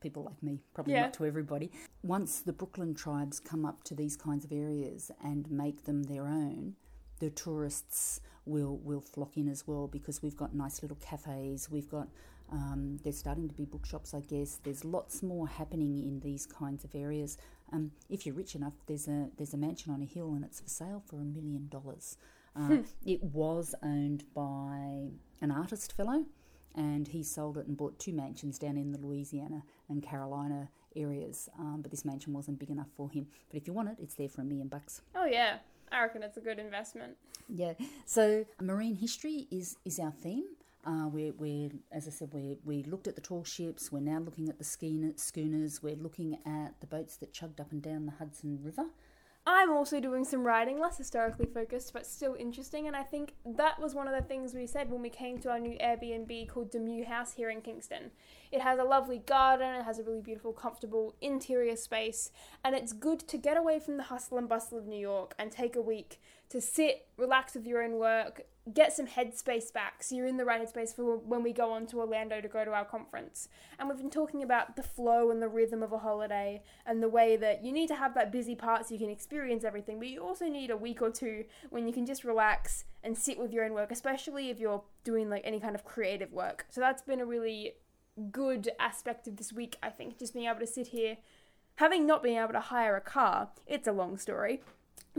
people 0.00 0.24
like 0.24 0.42
me, 0.42 0.62
probably 0.74 0.94
Yeah. 0.94 1.02
not 1.02 1.14
to 1.14 1.26
everybody. 1.26 1.70
Once 2.02 2.40
the 2.40 2.52
Brooklyn 2.54 2.94
tribes 2.94 3.38
come 3.38 3.64
up 3.64 3.84
to 3.84 3.94
these 3.94 4.16
kinds 4.16 4.44
of 4.44 4.50
areas 4.52 5.10
and 5.22 5.48
make 5.50 5.84
them 5.84 6.04
their 6.04 6.26
own, 6.26 6.74
the 7.20 7.30
tourists 7.30 8.20
will 8.46 8.78
will 8.78 9.02
flock 9.02 9.36
in 9.36 9.46
as 9.48 9.66
well 9.68 9.86
because 9.86 10.22
we've 10.22 10.36
got 10.36 10.54
nice 10.54 10.80
little 10.82 10.96
cafes. 10.96 11.70
We've 11.70 11.88
got 11.90 12.08
um, 12.52 12.98
there's 13.04 13.18
starting 13.18 13.48
to 13.48 13.54
be 13.54 13.64
bookshops, 13.64 14.14
I 14.14 14.20
guess. 14.20 14.58
There's 14.62 14.84
lots 14.84 15.22
more 15.22 15.46
happening 15.46 16.02
in 16.02 16.20
these 16.20 16.46
kinds 16.46 16.84
of 16.84 16.94
areas. 16.94 17.38
Um, 17.72 17.92
if 18.08 18.26
you're 18.26 18.34
rich 18.34 18.54
enough, 18.54 18.74
there's 18.86 19.06
a 19.06 19.28
there's 19.36 19.54
a 19.54 19.56
mansion 19.56 19.92
on 19.92 20.02
a 20.02 20.06
hill 20.06 20.32
and 20.34 20.44
it's 20.44 20.60
for 20.60 20.68
sale 20.68 21.02
for 21.06 21.16
a 21.16 21.24
million 21.24 21.68
dollars. 21.68 22.16
Uh, 22.56 22.78
it 23.06 23.22
was 23.22 23.74
owned 23.82 24.24
by 24.34 25.10
an 25.40 25.50
artist 25.52 25.96
fellow, 25.96 26.24
and 26.74 27.06
he 27.08 27.22
sold 27.22 27.56
it 27.58 27.66
and 27.66 27.76
bought 27.76 27.98
two 27.98 28.12
mansions 28.12 28.58
down 28.58 28.76
in 28.76 28.90
the 28.90 28.98
Louisiana 28.98 29.62
and 29.88 30.02
Carolina 30.02 30.68
areas. 30.96 31.48
Um, 31.58 31.78
but 31.82 31.92
this 31.92 32.04
mansion 32.04 32.32
wasn't 32.32 32.58
big 32.58 32.70
enough 32.70 32.88
for 32.96 33.08
him. 33.08 33.28
But 33.48 33.56
if 33.56 33.68
you 33.68 33.72
want 33.72 33.90
it, 33.90 33.96
it's 34.00 34.14
there 34.14 34.28
for 34.28 34.40
a 34.40 34.44
million 34.44 34.66
bucks. 34.66 35.02
Oh 35.14 35.26
yeah, 35.26 35.58
I 35.92 36.02
reckon 36.02 36.24
it's 36.24 36.36
a 36.36 36.40
good 36.40 36.58
investment. 36.58 37.16
Yeah. 37.48 37.74
So 38.04 38.44
marine 38.60 38.96
history 38.96 39.46
is 39.50 39.76
is 39.84 39.98
our 40.00 40.12
theme. 40.12 40.44
Uh, 40.84 41.08
we're, 41.12 41.32
we're, 41.32 41.70
as 41.92 42.06
I 42.06 42.10
said, 42.10 42.30
we 42.32 42.56
we 42.64 42.82
looked 42.84 43.06
at 43.06 43.14
the 43.14 43.20
tall 43.20 43.44
ships. 43.44 43.92
We're 43.92 44.00
now 44.00 44.18
looking 44.18 44.48
at 44.48 44.58
the 44.58 44.64
schooner, 44.64 45.12
schooners. 45.16 45.82
We're 45.82 45.96
looking 45.96 46.38
at 46.46 46.80
the 46.80 46.86
boats 46.86 47.16
that 47.18 47.32
chugged 47.32 47.60
up 47.60 47.70
and 47.72 47.82
down 47.82 48.06
the 48.06 48.12
Hudson 48.12 48.58
River. 48.62 48.86
I'm 49.46 49.72
also 49.72 50.00
doing 50.00 50.24
some 50.24 50.46
writing, 50.46 50.78
less 50.78 50.98
historically 50.98 51.46
focused, 51.46 51.94
but 51.94 52.06
still 52.06 52.36
interesting. 52.38 52.86
And 52.86 52.94
I 52.94 53.02
think 53.02 53.32
that 53.44 53.80
was 53.80 53.94
one 53.94 54.06
of 54.06 54.14
the 54.14 54.26
things 54.26 54.52
we 54.52 54.66
said 54.66 54.90
when 54.90 55.00
we 55.00 55.08
came 55.08 55.38
to 55.38 55.50
our 55.50 55.58
new 55.58 55.78
Airbnb 55.78 56.48
called 56.48 56.70
Demew 56.70 57.06
House 57.06 57.32
here 57.32 57.48
in 57.48 57.62
Kingston. 57.62 58.10
It 58.52 58.60
has 58.60 58.78
a 58.78 58.84
lovely 58.84 59.18
garden, 59.18 59.74
it 59.76 59.84
has 59.84 59.98
a 59.98 60.04
really 60.04 60.20
beautiful, 60.20 60.52
comfortable 60.52 61.14
interior 61.22 61.76
space, 61.76 62.30
and 62.64 62.74
it's 62.74 62.92
good 62.92 63.20
to 63.20 63.38
get 63.38 63.56
away 63.56 63.80
from 63.80 63.96
the 63.96 64.04
hustle 64.04 64.36
and 64.36 64.48
bustle 64.48 64.76
of 64.76 64.86
New 64.86 65.00
York 65.00 65.34
and 65.38 65.50
take 65.50 65.74
a 65.74 65.80
week 65.80 66.20
to 66.50 66.60
sit, 66.60 67.06
relax 67.16 67.54
with 67.54 67.66
your 67.66 67.82
own 67.82 67.94
work, 67.94 68.42
get 68.74 68.92
some 68.92 69.06
headspace 69.06 69.72
back 69.72 70.02
so 70.02 70.14
you're 70.14 70.26
in 70.26 70.36
the 70.36 70.44
right 70.44 70.62
headspace 70.62 70.94
for 70.94 71.16
when 71.16 71.42
we 71.42 71.52
go 71.52 71.72
on 71.72 71.86
to 71.86 72.00
Orlando 72.00 72.40
to 72.40 72.48
go 72.48 72.64
to 72.64 72.72
our 72.72 72.84
conference. 72.84 73.48
And 73.78 73.88
we've 73.88 73.98
been 73.98 74.10
talking 74.10 74.42
about 74.42 74.76
the 74.76 74.82
flow 74.82 75.30
and 75.30 75.42
the 75.42 75.48
rhythm 75.48 75.82
of 75.82 75.92
a 75.92 75.98
holiday 75.98 76.62
and 76.86 77.02
the 77.02 77.08
way 77.08 77.36
that 77.36 77.64
you 77.64 77.72
need 77.72 77.88
to 77.88 77.96
have 77.96 78.14
that 78.14 78.32
busy 78.32 78.54
part 78.54 78.86
so 78.86 78.94
you 78.94 79.00
can 79.00 79.10
experience 79.10 79.64
everything, 79.64 79.98
but 79.98 80.08
you 80.08 80.22
also 80.22 80.46
need 80.46 80.70
a 80.70 80.76
week 80.76 81.02
or 81.02 81.10
two 81.10 81.44
when 81.70 81.86
you 81.86 81.92
can 81.92 82.06
just 82.06 82.24
relax 82.24 82.84
and 83.02 83.16
sit 83.16 83.38
with 83.38 83.52
your 83.52 83.64
own 83.64 83.72
work, 83.72 83.90
especially 83.90 84.50
if 84.50 84.58
you're 84.58 84.82
doing 85.04 85.30
like 85.30 85.42
any 85.44 85.60
kind 85.60 85.74
of 85.74 85.84
creative 85.84 86.32
work. 86.32 86.66
So 86.70 86.80
that's 86.80 87.02
been 87.02 87.20
a 87.20 87.26
really 87.26 87.74
good 88.30 88.70
aspect 88.78 89.26
of 89.26 89.36
this 89.36 89.52
week, 89.52 89.76
I 89.82 89.90
think, 89.90 90.18
just 90.18 90.34
being 90.34 90.46
able 90.46 90.60
to 90.60 90.66
sit 90.66 90.88
here 90.88 91.16
having 91.80 92.06
not 92.06 92.22
been 92.22 92.36
able 92.36 92.52
to 92.52 92.60
hire 92.60 92.94
a 92.94 93.00
car, 93.00 93.48
it's 93.66 93.88
a 93.88 93.92
long 93.92 94.18
story. 94.18 94.60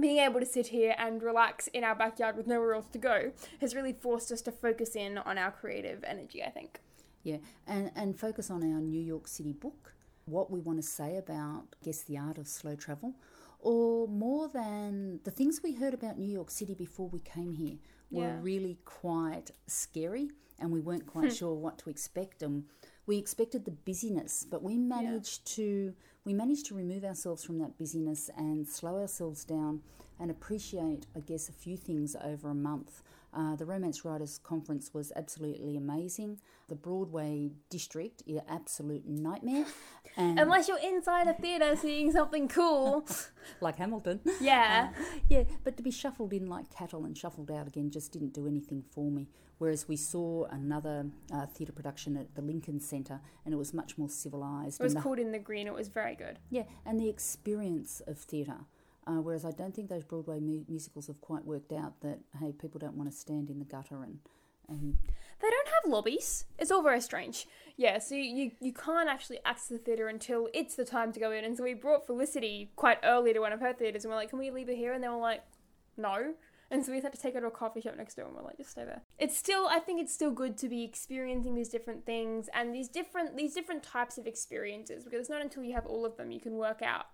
Being 0.02 0.18
able 0.18 0.40
to 0.40 0.46
sit 0.46 0.68
here 0.68 0.96
and 0.98 1.22
relax 1.22 1.68
in 1.68 1.84
our 1.84 1.96
backyard 1.96 2.36
with 2.36 2.48
nowhere 2.48 2.74
else 2.74 2.88
to 2.92 2.98
go 2.98 3.32
has 3.60 3.76
really 3.76 3.94
forced 3.94 4.32
us 4.32 4.42
to 4.42 4.52
focus 4.52 4.96
in 4.96 5.18
on 5.20 5.38
our 5.38 5.52
creative 5.52 6.04
energy, 6.04 6.44
I 6.44 6.50
think. 6.50 6.80
Yeah, 7.24 7.38
and, 7.68 7.92
and 7.96 8.20
focus 8.20 8.50
on 8.50 8.64
our 8.64 8.82
New 8.82 9.00
York 9.00 9.28
City 9.28 9.54
book, 9.54 9.94
what 10.26 10.50
we 10.50 10.60
want 10.60 10.80
to 10.80 10.88
say 10.88 11.18
about, 11.18 11.76
I 11.82 11.86
guess, 11.86 12.02
the 12.02 12.18
art 12.18 12.38
of 12.38 12.48
slow 12.48 12.76
travel, 12.76 13.16
or 13.60 14.08
more 14.08 14.48
than 14.48 15.20
the 15.24 15.32
things 15.32 15.62
we 15.64 15.74
heard 15.74 15.94
about 15.94 16.18
New 16.18 16.32
York 16.32 16.50
City 16.50 16.74
before 16.74 17.08
we 17.10 17.20
came 17.20 17.54
here 17.54 17.78
were 18.10 18.24
Yeah. 18.24 18.40
really 18.42 18.80
quite 18.86 19.52
scary 19.68 20.32
and 20.60 20.72
we 20.72 20.82
weren't 20.82 21.06
quite 21.06 21.30
hmm. 21.30 21.36
sure 21.36 21.54
what 21.54 21.78
to 21.80 21.90
expect 21.90 22.44
and 22.44 22.66
we 23.12 23.18
expected 23.18 23.66
the 23.66 23.72
busyness 23.90 24.46
but 24.50 24.64
we 24.64 24.78
managed 24.78 25.46
to 25.46 25.94
we 26.24 26.34
managed 26.34 26.66
to 26.68 26.74
remove 26.74 27.04
ourselves 27.04 27.44
from 27.44 27.58
that 27.60 27.78
busyness 27.78 28.30
and 28.38 28.66
slow 28.66 28.96
ourselves 29.02 29.44
down 29.44 29.82
and 30.18 30.32
appreciate 30.32 31.08
i 31.14 31.20
guess 31.20 31.50
a 31.50 31.52
few 31.52 31.76
things 31.76 32.16
over 32.24 32.50
a 32.50 32.54
month 32.72 33.02
uh, 33.34 33.54
the 33.58 33.66
romance 33.66 34.06
writers 34.06 34.40
conference 34.52 34.94
was 34.94 35.12
absolutely 35.18 35.76
amazing 35.76 36.40
the 36.70 36.76
broadway 36.88 37.50
district 37.70 38.24
is 38.26 38.40
absolute 38.48 39.06
nightmare 39.06 39.66
and 40.18 40.40
Unless 40.40 40.70
you're 40.70 40.80
inside 40.94 41.28
a 41.28 41.34
theatre 41.34 41.76
seeing 41.76 42.12
something 42.12 42.48
cool. 42.48 43.06
like 43.62 43.76
hamilton 43.78 44.22
Yeah. 44.40 44.92
yeah, 45.30 45.44
but 45.66 45.76
to 45.78 45.84
be 45.84 45.92
shuffled 45.92 46.32
in 46.34 46.46
like 46.48 46.68
cattle 46.74 47.04
and 47.06 47.18
shuffled 47.18 47.52
out 47.52 47.68
again 47.68 47.90
just 47.92 48.12
didn't 48.14 48.34
do 48.34 48.48
anything 48.48 48.84
for 48.94 49.10
me. 49.12 49.28
Whereas 49.62 49.88
we 49.88 49.96
saw 49.96 50.46
another 50.46 51.06
uh, 51.32 51.46
theatre 51.46 51.72
production 51.72 52.18
at 52.18 52.34
the 52.34 52.42
Lincoln 52.42 52.80
Centre 52.80 53.22
and 53.46 53.54
it 53.54 53.58
was 53.58 53.76
much 53.76 53.96
more 53.96 54.10
civilised. 54.10 54.82
It 54.82 54.84
was 54.84 54.96
the, 54.96 55.02
called 55.02 55.20
In 55.20 55.32
the 55.32 55.38
Green. 55.38 55.68
It 55.68 55.74
was 55.76 55.88
very 55.88 56.16
good. 56.16 56.40
Yeah, 56.50 56.64
and 56.84 57.00
the 57.00 57.08
experience 57.08 58.02
of 58.08 58.18
theatre. 58.18 58.62
Uh, 59.06 59.22
whereas 59.22 59.46
I 59.46 59.52
don't 59.52 59.76
think 59.76 59.88
those 59.88 60.04
Broadway 60.04 60.40
mu- 60.40 60.66
musicals 60.68 61.06
have 61.06 61.22
quite 61.22 61.46
worked 61.46 61.72
out 61.72 62.02
that, 62.02 62.18
hey, 62.40 62.54
people 62.54 62.80
don't 62.80 62.96
want 62.96 63.12
to 63.12 63.16
stand 63.16 63.52
in 63.52 63.60
the 63.60 63.66
gutter 63.66 64.02
and. 64.02 64.18
and 64.68 64.98
They 65.40 65.50
don't 65.52 65.68
have 65.68 65.92
lobbies. 65.92 66.46
It's 66.58 66.72
all 66.72 66.82
very 66.82 67.00
strange. 67.00 67.46
Yeah, 67.78 68.00
so 68.00 68.16
you, 68.16 68.24
you, 68.24 68.52
you 68.62 68.74
can't 68.74 69.10
actually 69.10 69.42
access 69.46 69.68
the 69.68 69.78
theatre 69.78 70.08
until 70.08 70.50
it's 70.56 70.74
the 70.74 70.86
time 70.86 71.12
to 71.14 71.20
go 71.20 71.32
in. 71.32 71.46
And 71.46 71.56
so 71.56 71.62
we 71.62 71.76
brought 71.76 72.08
Felicity 72.08 72.72
quite 72.76 72.98
early 73.04 73.32
to 73.34 73.40
one 73.40 73.54
of 73.54 73.60
her 73.60 73.74
theatres 73.74 74.06
and 74.06 74.12
we're 74.12 74.18
like, 74.18 74.32
can 74.32 74.40
we 74.40 74.50
leave 74.50 74.70
her 74.70 74.74
here? 74.74 74.94
And 74.94 75.04
they 75.04 75.08
were 75.08 75.18
like, 75.18 75.44
no. 75.98 76.34
And 76.72 76.86
so 76.86 76.94
we 76.94 77.02
had 77.02 77.12
to 77.14 77.22
take 77.22 77.34
her 77.34 77.42
to 77.42 77.48
a 77.48 77.52
coffee 77.52 77.82
shop 77.82 77.98
next 77.98 78.16
door 78.16 78.26
and 78.26 78.36
we're 78.36 78.44
like, 78.44 78.58
just 78.58 78.72
stay 78.72 78.86
there. 78.86 79.02
It's 79.20 79.38
still, 79.38 79.68
I 79.68 79.80
think 79.80 80.02
it's 80.02 80.14
still 80.14 80.32
good 80.32 80.58
to 80.60 80.70
be 80.70 80.84
experiencing 80.84 81.54
these 81.54 81.68
different 81.68 82.06
things 82.06 82.50
and 82.54 82.74
these 82.74 82.88
different, 82.88 83.36
these 83.36 83.54
different 83.54 83.84
types 83.84 84.18
of 84.18 84.26
experiences 84.26 85.04
because 85.04 85.20
it's 85.20 85.30
not 85.30 85.42
until 85.42 85.64
you 85.64 85.74
have 85.74 85.86
all 85.86 86.06
of 86.06 86.16
them 86.16 86.32
you 86.32 86.40
can 86.40 86.54
work 86.54 86.82
out 86.82 87.08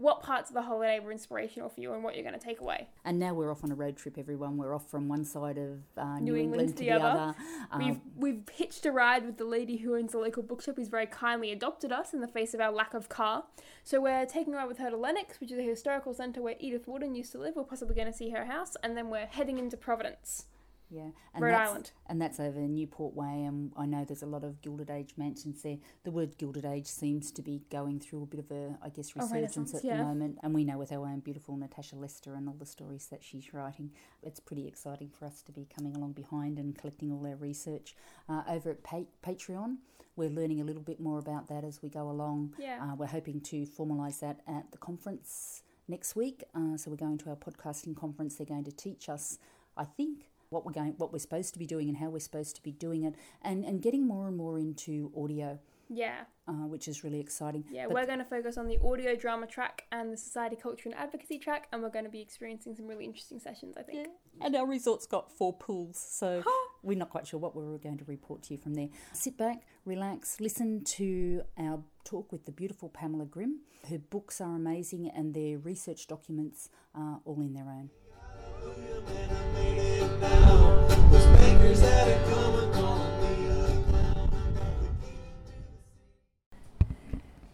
what 0.00 0.22
parts 0.22 0.48
of 0.50 0.54
the 0.54 0.62
holiday 0.62 0.98
were 0.98 1.12
inspirational 1.12 1.68
for 1.68 1.80
you 1.80 1.92
and 1.92 2.02
what 2.02 2.14
you're 2.14 2.24
going 2.24 2.38
to 2.38 2.44
take 2.44 2.60
away. 2.60 2.88
and 3.04 3.18
now 3.18 3.34
we're 3.34 3.50
off 3.50 3.62
on 3.62 3.70
a 3.70 3.74
road 3.74 3.96
trip, 3.96 4.16
everyone. 4.18 4.56
We're 4.56 4.74
off 4.74 4.90
from 4.90 5.08
one 5.08 5.24
side 5.24 5.58
of 5.58 5.80
uh, 5.96 6.18
New, 6.18 6.32
New 6.32 6.36
England, 6.36 6.70
England 6.70 6.76
to 6.78 6.84
the 6.84 6.90
other. 6.92 7.34
Um, 7.70 7.78
We've 7.84 8.00
we've 8.16 8.48
hitched 8.48 8.86
a 8.86 8.92
ride 8.92 9.26
with 9.26 9.36
the 9.36 9.44
lady 9.44 9.76
who 9.76 9.96
owns 9.96 10.12
the 10.12 10.18
local 10.18 10.42
bookshop 10.42 10.76
who's 10.76 10.88
very 10.88 11.06
kindly 11.06 11.52
adopted 11.52 11.92
us 11.92 12.14
in 12.14 12.20
the 12.20 12.28
face 12.28 12.54
of 12.54 12.60
our 12.60 12.72
lack 12.72 12.94
of 12.94 13.08
car. 13.08 13.44
So 13.84 14.00
we're 14.00 14.26
taking 14.26 14.54
a 14.54 14.56
ride 14.56 14.68
with 14.68 14.78
her 14.78 14.90
to 14.90 14.96
Lenox, 14.96 15.38
which 15.40 15.52
is 15.52 15.58
a 15.58 15.62
historical 15.62 16.14
centre 16.14 16.40
where 16.42 16.56
Edith 16.58 16.88
Wharton 16.88 17.14
used 17.14 17.32
to 17.32 17.38
live. 17.38 17.56
We're 17.56 17.64
possibly 17.64 17.94
going 17.94 18.10
to 18.10 18.16
see 18.16 18.30
her 18.30 18.46
house, 18.46 18.76
and 18.82 18.96
then 18.96 19.10
we're 19.10 19.26
heading 19.26 19.58
into 19.58 19.76
Providence. 19.76 20.46
Yeah, 20.90 21.10
and 21.34 21.44
Rhode 21.44 21.52
that's, 21.52 21.70
Island. 21.70 21.90
and 22.06 22.20
that's 22.20 22.40
over 22.40 22.60
Newport 22.60 23.14
Way, 23.14 23.44
and 23.44 23.72
I 23.76 23.86
know 23.86 24.04
there's 24.04 24.22
a 24.22 24.26
lot 24.26 24.44
of 24.44 24.60
Gilded 24.60 24.90
Age 24.90 25.14
mansions 25.16 25.62
there. 25.62 25.78
The 26.04 26.10
word 26.10 26.36
Gilded 26.36 26.64
Age 26.64 26.86
seems 26.86 27.30
to 27.32 27.42
be 27.42 27.62
going 27.70 28.00
through 28.00 28.24
a 28.24 28.26
bit 28.26 28.40
of 28.40 28.50
a, 28.50 28.76
I 28.82 28.88
guess, 28.88 29.14
resurgence 29.14 29.74
at 29.74 29.84
yeah. 29.84 29.98
the 29.98 30.04
moment, 30.04 30.38
and 30.42 30.52
we 30.54 30.64
know 30.64 30.78
with 30.78 30.92
our 30.92 31.06
own 31.06 31.20
beautiful 31.20 31.56
Natasha 31.56 31.96
Lester 31.96 32.34
and 32.34 32.48
all 32.48 32.56
the 32.58 32.66
stories 32.66 33.06
that 33.10 33.22
she's 33.22 33.54
writing, 33.54 33.92
it's 34.22 34.40
pretty 34.40 34.66
exciting 34.66 35.10
for 35.16 35.26
us 35.26 35.42
to 35.42 35.52
be 35.52 35.66
coming 35.74 35.94
along 35.94 36.12
behind 36.12 36.58
and 36.58 36.76
collecting 36.76 37.12
all 37.12 37.26
our 37.26 37.36
research 37.36 37.94
uh, 38.28 38.42
over 38.48 38.70
at 38.70 38.82
pa- 38.82 39.04
Patreon. 39.24 39.76
We're 40.16 40.28
learning 40.30 40.60
a 40.60 40.64
little 40.64 40.82
bit 40.82 41.00
more 41.00 41.18
about 41.18 41.48
that 41.48 41.64
as 41.64 41.82
we 41.82 41.88
go 41.88 42.10
along. 42.10 42.54
Yeah. 42.58 42.80
Uh, 42.82 42.94
we're 42.96 43.06
hoping 43.06 43.40
to 43.42 43.64
formalise 43.64 44.20
that 44.20 44.40
at 44.46 44.72
the 44.72 44.78
conference 44.78 45.62
next 45.88 46.16
week. 46.16 46.44
Uh, 46.54 46.76
so 46.76 46.90
we're 46.90 46.96
going 46.96 47.18
to 47.18 47.30
our 47.30 47.36
podcasting 47.36 47.96
conference. 47.96 48.34
They're 48.34 48.46
going 48.46 48.64
to 48.64 48.72
teach 48.72 49.08
us, 49.08 49.38
I 49.76 49.84
think, 49.84 50.30
what 50.50 50.66
we're 50.66 50.72
going, 50.72 50.94
what 50.98 51.12
we're 51.12 51.18
supposed 51.18 51.52
to 51.54 51.58
be 51.58 51.66
doing, 51.66 51.88
and 51.88 51.96
how 51.96 52.08
we're 52.10 52.18
supposed 52.18 52.56
to 52.56 52.62
be 52.62 52.72
doing 52.72 53.04
it, 53.04 53.14
and 53.42 53.64
and 53.64 53.80
getting 53.80 54.06
more 54.06 54.28
and 54.28 54.36
more 54.36 54.58
into 54.58 55.10
audio, 55.16 55.58
Yeah, 55.88 56.22
uh, 56.48 56.66
which 56.66 56.88
is 56.88 57.02
really 57.04 57.20
exciting. 57.20 57.64
yeah. 57.70 57.86
But 57.86 57.94
we're 57.94 58.06
going 58.06 58.18
to 58.18 58.24
focus 58.24 58.58
on 58.58 58.66
the 58.66 58.78
audio 58.84 59.14
drama 59.14 59.46
track 59.46 59.84
and 59.92 60.12
the 60.12 60.16
society, 60.16 60.56
culture, 60.56 60.88
and 60.88 60.98
advocacy 60.98 61.38
track, 61.38 61.68
and 61.72 61.82
we're 61.82 61.90
going 61.90 62.04
to 62.04 62.10
be 62.10 62.20
experiencing 62.20 62.74
some 62.74 62.86
really 62.88 63.04
interesting 63.04 63.38
sessions. 63.38 63.76
I 63.78 63.82
think. 63.82 64.08
And 64.40 64.56
our 64.56 64.66
resort's 64.66 65.06
got 65.06 65.30
four 65.30 65.52
pools, 65.52 65.96
so 65.98 66.42
we're 66.82 66.98
not 66.98 67.10
quite 67.10 67.26
sure 67.28 67.38
what 67.38 67.54
we're 67.54 67.78
going 67.78 67.98
to 67.98 68.04
report 68.04 68.42
to 68.44 68.54
you 68.54 68.58
from 68.58 68.74
there. 68.74 68.88
Sit 69.12 69.36
back, 69.38 69.62
relax, 69.84 70.40
listen 70.40 70.82
to 70.84 71.42
our 71.58 71.82
talk 72.04 72.32
with 72.32 72.44
the 72.44 72.52
beautiful 72.52 72.88
Pamela 72.88 73.24
Grimm. 73.24 73.60
Her 73.88 73.98
books 73.98 74.40
are 74.40 74.56
amazing, 74.56 75.08
and 75.14 75.32
their 75.32 75.58
research 75.58 76.08
documents 76.08 76.70
are 76.94 77.20
all 77.24 77.40
in 77.40 77.54
their 77.54 77.68
own. 77.68 77.90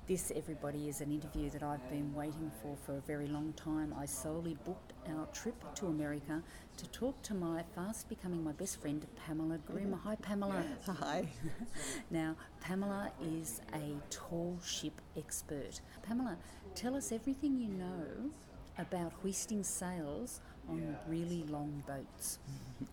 This, 0.09 0.33
everybody, 0.35 0.89
is 0.89 1.01
an 1.01 1.11
interview 1.11 1.51
that 1.51 1.63
I've 1.63 1.91
been 1.91 2.15
waiting 2.15 2.51
for 2.63 2.77
for 2.87 2.97
a 2.97 3.01
very 3.01 3.27
long 3.27 3.53
time. 3.55 3.93
I 3.99 4.07
solely 4.07 4.57
booked 4.65 4.93
our 5.09 5.27
trip 5.27 5.63
to 5.75 5.89
America 5.89 6.43
to 6.77 6.89
talk 6.89 7.21
to 7.23 7.35
my 7.35 7.65
fast 7.75 8.09
becoming 8.09 8.43
my 8.43 8.53
best 8.53 8.81
friend, 8.81 9.05
Pamela 9.27 9.59
Grimm. 9.67 9.93
Hi, 10.05 10.15
Pamela. 10.15 10.65
Hi. 10.87 11.29
Now, 12.11 12.37
Pamela 12.61 13.11
is 13.21 13.61
a 13.75 13.97
tall 14.09 14.59
ship 14.65 15.01
expert. 15.17 15.81
Pamela, 16.03 16.39
tell 16.75 16.95
us 16.95 17.11
everything 17.11 17.59
you 17.59 17.69
know 17.69 18.31
about 18.79 19.13
hoisting 19.23 19.63
sails 19.63 20.41
on 20.69 20.97
really 21.09 21.45
long 21.49 21.83
boats. 21.87 22.39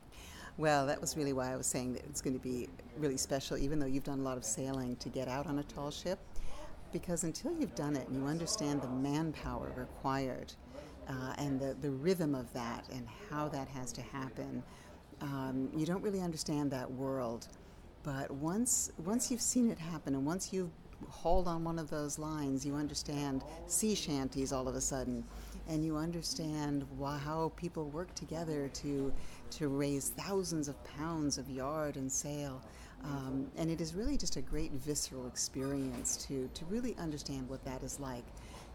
Well, 0.57 0.85
that 0.85 1.01
was 1.01 1.17
really 1.17 1.33
why 1.33 1.51
I 1.51 1.55
was 1.55 1.65
saying 1.65 1.93
that 1.93 2.05
it's 2.05 2.21
going 2.21 2.35
to 2.35 2.39
be 2.39 2.69
really 2.97 3.17
special, 3.17 3.57
even 3.57 3.79
though 3.79 3.87
you've 3.87 4.03
done 4.03 4.19
a 4.19 4.23
lot 4.23 4.37
of 4.37 4.45
sailing 4.45 4.95
to 4.97 5.09
get 5.09 5.27
out 5.27 5.47
on 5.47 5.57
a 5.57 5.63
tall 5.63 5.89
ship. 5.89 6.19
Because 6.91 7.23
until 7.23 7.53
you've 7.59 7.73
done 7.73 7.95
it 7.95 8.07
and 8.07 8.15
you 8.15 8.27
understand 8.27 8.83
the 8.83 8.87
manpower 8.87 9.73
required 9.75 10.53
uh, 11.09 11.33
and 11.39 11.59
the, 11.59 11.75
the 11.81 11.89
rhythm 11.89 12.35
of 12.35 12.53
that 12.53 12.85
and 12.93 13.07
how 13.31 13.47
that 13.47 13.67
has 13.69 13.91
to 13.93 14.03
happen, 14.03 14.61
um, 15.21 15.71
you 15.75 15.87
don't 15.87 16.03
really 16.03 16.21
understand 16.21 16.69
that 16.69 16.91
world. 16.91 17.47
But 18.03 18.29
once, 18.29 18.91
once 19.03 19.31
you've 19.31 19.41
seen 19.41 19.71
it 19.71 19.79
happen 19.79 20.13
and 20.13 20.23
once 20.23 20.53
you've 20.53 20.69
hauled 21.09 21.47
on 21.47 21.63
one 21.63 21.79
of 21.79 21.89
those 21.89 22.19
lines, 22.19 22.63
you 22.63 22.75
understand 22.75 23.43
sea 23.65 23.95
shanties 23.95 24.53
all 24.53 24.67
of 24.67 24.75
a 24.75 24.81
sudden. 24.81 25.23
And 25.67 25.83
you 25.85 25.97
understand 25.97 26.85
why, 26.97 27.17
how 27.17 27.51
people 27.55 27.89
work 27.89 28.13
together 28.15 28.69
to, 28.73 29.13
to 29.51 29.67
raise 29.69 30.09
thousands 30.09 30.67
of 30.67 30.75
pounds 30.97 31.37
of 31.37 31.49
yard 31.49 31.95
and 31.95 32.11
sail. 32.11 32.61
Um, 33.03 33.47
and 33.57 33.69
it 33.69 33.81
is 33.81 33.93
really 33.95 34.17
just 34.17 34.37
a 34.37 34.41
great 34.41 34.71
visceral 34.71 35.27
experience 35.27 36.17
to, 36.27 36.49
to 36.53 36.65
really 36.65 36.95
understand 36.97 37.49
what 37.49 37.63
that 37.65 37.83
is 37.83 37.99
like. 37.99 38.25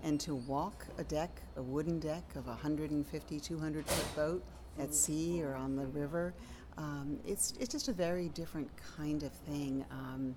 And 0.03 0.21
to 0.21 0.35
walk 0.35 0.87
a 0.99 1.05
deck, 1.05 1.31
a 1.57 1.63
wooden 1.63 1.99
deck 1.99 2.25
of 2.37 2.47
a 2.47 2.51
150, 2.51 3.41
200 3.41 3.87
foot 3.87 4.17
boat 4.17 4.45
at 4.79 4.95
sea 4.95 5.43
or 5.43 5.55
on 5.55 5.77
the 5.77 5.87
river, 5.87 6.35
um, 6.77 7.19
it's, 7.27 7.55
it's 7.59 7.73
just 7.73 7.89
a 7.89 7.93
very 7.93 8.29
different 8.29 8.71
kind 8.97 9.25
of 9.25 9.33
thing. 9.33 9.85
Um, 9.91 10.35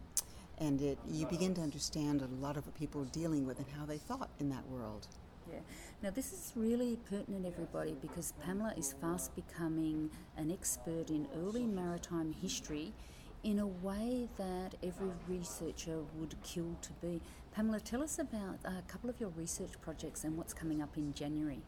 and 0.58 0.82
it, 0.82 0.98
you 1.10 1.26
begin 1.28 1.54
to 1.56 1.62
understand 1.62 2.22
a 2.22 2.28
lot 2.44 2.58
of 2.58 2.66
what 2.66 2.76
people 2.76 3.02
are 3.02 3.06
dealing 3.06 3.46
with 3.46 3.58
and 3.58 3.68
how 3.78 3.86
they 3.86 3.98
thought 3.98 4.30
in 4.40 4.50
that 4.50 4.66
world. 4.68 5.08
Yeah. 5.50 5.60
Now, 6.04 6.10
this 6.10 6.34
is 6.34 6.54
really 6.56 6.98
pertinent, 7.10 7.46
everybody, 7.46 7.96
because 8.02 8.34
Pamela 8.44 8.74
is 8.78 8.94
fast 9.00 9.36
becoming 9.36 10.10
an 10.38 10.52
expert 10.52 11.10
in 11.10 11.28
early 11.38 11.66
maritime 11.66 12.34
history 12.34 12.94
in 13.44 13.60
a 13.60 13.68
way 13.68 14.28
that 14.38 14.76
every 14.84 15.12
researcher 15.28 16.00
would 16.18 16.36
kill 16.44 16.76
to 16.82 16.94
be. 17.02 17.22
Pamela, 17.54 17.80
tell 17.80 18.04
us 18.04 18.20
about 18.20 18.60
a 18.66 18.82
couple 18.88 19.10
of 19.10 19.20
your 19.20 19.30
research 19.30 19.72
projects 19.82 20.24
and 20.24 20.38
what's 20.38 20.54
coming 20.54 20.82
up 20.82 20.96
in 20.98 21.14
January. 21.14 21.62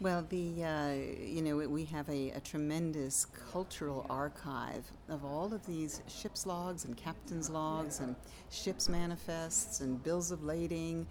Well, 0.00 0.24
the 0.30 0.64
uh, 0.64 0.92
you 0.92 1.42
know 1.42 1.58
we 1.58 1.84
have 1.84 2.08
a, 2.08 2.30
a 2.30 2.40
tremendous 2.40 3.26
cultural 3.52 4.06
archive 4.08 4.90
of 5.10 5.26
all 5.26 5.52
of 5.52 5.66
these 5.66 6.00
ship's 6.08 6.46
logs 6.46 6.86
and 6.86 6.96
captain's 6.96 7.50
logs 7.50 8.00
and 8.00 8.16
ships 8.50 8.88
manifests 8.88 9.80
and 9.80 10.02
bills 10.02 10.30
of 10.30 10.42
lading 10.42 11.06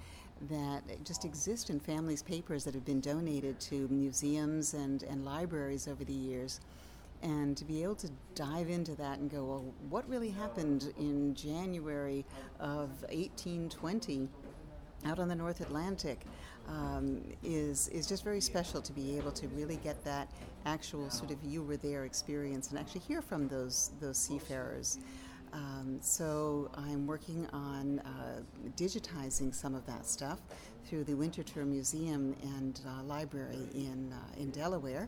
that 0.49 1.03
just 1.03 1.25
exist 1.25 1.69
in 1.69 1.79
families' 1.79 2.23
papers 2.23 2.63
that 2.63 2.73
have 2.73 2.85
been 2.85 3.01
donated 3.01 3.59
to 3.59 3.87
museums 3.89 4.73
and, 4.73 5.03
and 5.03 5.25
libraries 5.25 5.87
over 5.87 6.03
the 6.03 6.13
years. 6.13 6.59
And 7.21 7.57
to 7.57 7.65
be 7.65 7.83
able 7.83 7.95
to 7.95 8.09
dive 8.33 8.69
into 8.69 8.95
that 8.95 9.19
and 9.19 9.29
go, 9.29 9.43
well, 9.43 9.65
what 9.89 10.07
really 10.07 10.29
happened 10.29 10.93
in 10.97 11.35
January 11.35 12.25
of 12.59 12.89
1820 13.09 14.29
out 15.05 15.19
on 15.19 15.27
the 15.27 15.35
North 15.35 15.61
Atlantic 15.61 16.25
um, 16.67 17.21
is 17.43 17.87
is 17.89 18.07
just 18.07 18.23
very 18.23 18.41
special 18.41 18.81
to 18.81 18.93
be 18.93 19.17
able 19.17 19.31
to 19.31 19.47
really 19.49 19.77
get 19.77 20.03
that 20.03 20.29
actual 20.65 21.09
sort 21.09 21.31
of 21.31 21.37
you 21.43 21.63
were 21.63 21.77
there 21.77 22.05
experience 22.05 22.69
and 22.69 22.77
actually 22.77 23.01
hear 23.01 23.21
from 23.21 23.47
those 23.47 23.91
those 23.99 24.17
seafarers. 24.17 24.99
Um, 25.53 25.97
so 26.01 26.69
I'm 26.75 27.07
working 27.07 27.47
on 27.53 27.99
uh, 27.99 28.41
digitizing 28.77 29.53
some 29.53 29.75
of 29.75 29.85
that 29.87 30.05
stuff 30.05 30.39
through 30.85 31.03
the 31.03 31.13
Winterthur 31.13 31.65
Museum 31.65 32.35
and 32.43 32.79
uh, 32.85 33.03
Library 33.03 33.67
in 33.73 34.13
uh, 34.13 34.41
in 34.41 34.51
Delaware, 34.51 35.07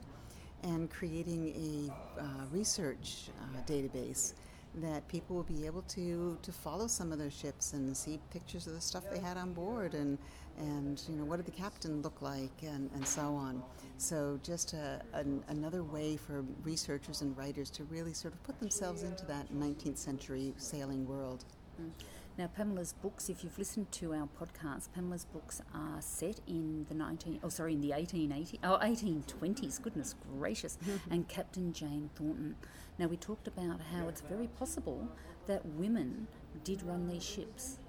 and 0.64 0.90
creating 0.90 1.92
a 2.18 2.22
uh, 2.22 2.26
research 2.52 3.30
uh, 3.42 3.62
database 3.72 4.34
that 4.76 5.08
people 5.08 5.36
will 5.36 5.44
be 5.44 5.66
able 5.66 5.82
to 5.84 6.38
to 6.42 6.52
follow 6.52 6.88
some 6.88 7.12
of 7.12 7.20
those 7.20 7.34
ships 7.34 7.74
and 7.74 7.96
see 7.96 8.20
pictures 8.32 8.68
of 8.68 8.74
the 8.74 8.82
stuff 8.82 9.04
they 9.12 9.20
had 9.20 9.38
on 9.38 9.54
board 9.54 9.94
and 9.94 10.18
and 10.58 11.02
you 11.08 11.16
know 11.16 11.24
what 11.24 11.38
did 11.38 11.46
the 11.46 11.52
captain 11.52 12.02
look 12.02 12.22
like 12.22 12.52
and, 12.64 12.90
and 12.94 13.06
so 13.06 13.36
on 13.36 13.62
so 13.98 14.40
just 14.44 14.74
a, 14.74 15.02
an, 15.14 15.44
another 15.50 15.84
way 15.84 16.18
for 16.18 16.44
researchers 16.64 17.22
and 17.22 17.38
writers 17.38 17.70
to 17.70 17.84
really 17.86 18.14
sort 18.14 18.34
of 18.34 18.44
put 18.44 18.60
themselves 18.60 19.04
into 19.04 19.26
that 19.26 19.52
19th 19.54 19.98
century 19.98 20.54
sailing 20.58 21.08
world 21.08 21.46
mm. 21.82 21.90
Now, 22.38 22.48
Pamela's 22.48 22.94
books, 22.94 23.30
if 23.30 23.44
you've 23.44 23.60
listened 23.60 23.92
to 23.92 24.14
our 24.14 24.28
podcast, 24.40 24.88
Pamela's 24.96 25.26
books 25.26 25.62
are 25.76 26.02
set 26.02 26.40
in 26.48 26.86
the 26.88 26.96
19, 26.96 27.42
oh 27.44 27.50
sorry, 27.50 27.74
in 27.74 27.82
the 27.82 27.90
1880, 27.90 28.60
oh 28.64 28.80
1820s, 28.82 29.82
goodness 29.82 30.16
gracious, 30.40 30.78
and 31.12 31.28
Captain 31.28 31.74
Jane 31.74 32.10
Thornton. 32.16 32.56
Now, 32.98 33.08
we 33.08 33.18
talked 33.18 33.48
about 33.48 33.82
how 33.94 34.08
it's 34.08 34.22
very 34.22 34.48
possible 34.48 35.10
that 35.48 35.66
women 35.66 36.28
did 36.64 36.84
run 36.84 37.08
these 37.08 37.24
ships. 37.24 37.80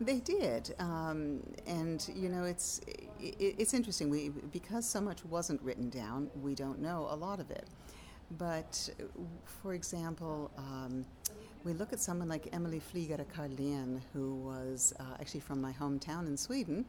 They 0.00 0.18
did, 0.18 0.74
um, 0.78 1.40
and 1.66 2.10
you 2.14 2.30
know 2.30 2.44
it's 2.44 2.80
it, 3.20 3.36
it's 3.58 3.74
interesting. 3.74 4.08
We 4.08 4.30
because 4.50 4.88
so 4.88 4.98
much 4.98 5.22
wasn't 5.26 5.60
written 5.60 5.90
down, 5.90 6.30
we 6.42 6.54
don't 6.54 6.80
know 6.80 7.06
a 7.10 7.16
lot 7.16 7.38
of 7.38 7.50
it. 7.50 7.66
But 8.38 8.88
for 9.44 9.74
example, 9.74 10.50
um, 10.56 11.04
we 11.64 11.74
look 11.74 11.92
at 11.92 12.00
someone 12.00 12.28
like 12.28 12.48
Emily 12.52 12.80
Flygare 12.80 13.26
Carlén, 13.26 14.00
who 14.14 14.36
was 14.36 14.94
uh, 14.98 15.02
actually 15.20 15.40
from 15.40 15.60
my 15.60 15.72
hometown 15.72 16.26
in 16.26 16.36
Sweden. 16.36 16.86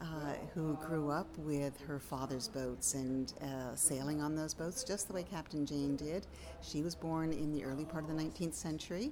Uh, 0.00 0.34
who 0.54 0.74
grew 0.76 1.10
up 1.10 1.26
with 1.38 1.76
her 1.80 1.98
father's 1.98 2.46
boats 2.46 2.94
and 2.94 3.32
uh, 3.42 3.74
sailing 3.74 4.22
on 4.22 4.36
those 4.36 4.54
boats, 4.54 4.84
just 4.84 5.08
the 5.08 5.12
way 5.12 5.24
Captain 5.24 5.66
Jane 5.66 5.96
did. 5.96 6.24
She 6.62 6.82
was 6.82 6.94
born 6.94 7.32
in 7.32 7.50
the 7.50 7.64
early 7.64 7.84
part 7.84 8.04
of 8.04 8.16
the 8.16 8.22
19th 8.22 8.54
century, 8.54 9.10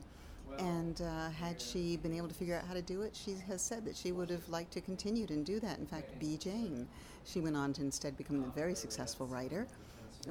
and 0.58 1.00
uh, 1.00 1.30
had 1.30 1.60
she 1.60 1.96
been 1.96 2.14
able 2.14 2.28
to 2.28 2.34
figure 2.34 2.56
out 2.56 2.66
how 2.66 2.74
to 2.74 2.82
do 2.82 3.02
it, 3.02 3.14
she 3.14 3.34
has 3.48 3.62
said 3.62 3.84
that 3.84 3.96
she 3.96 4.12
would 4.12 4.30
have 4.30 4.48
liked 4.48 4.72
to 4.72 4.80
continue 4.80 5.26
and 5.28 5.44
do 5.44 5.60
that. 5.60 5.78
In 5.78 5.86
fact, 5.86 6.18
be 6.18 6.36
Jane. 6.36 6.86
She 7.24 7.40
went 7.40 7.56
on 7.56 7.72
to 7.74 7.82
instead 7.82 8.16
become 8.16 8.44
a 8.44 8.50
very 8.54 8.74
successful 8.74 9.26
writer. 9.26 9.66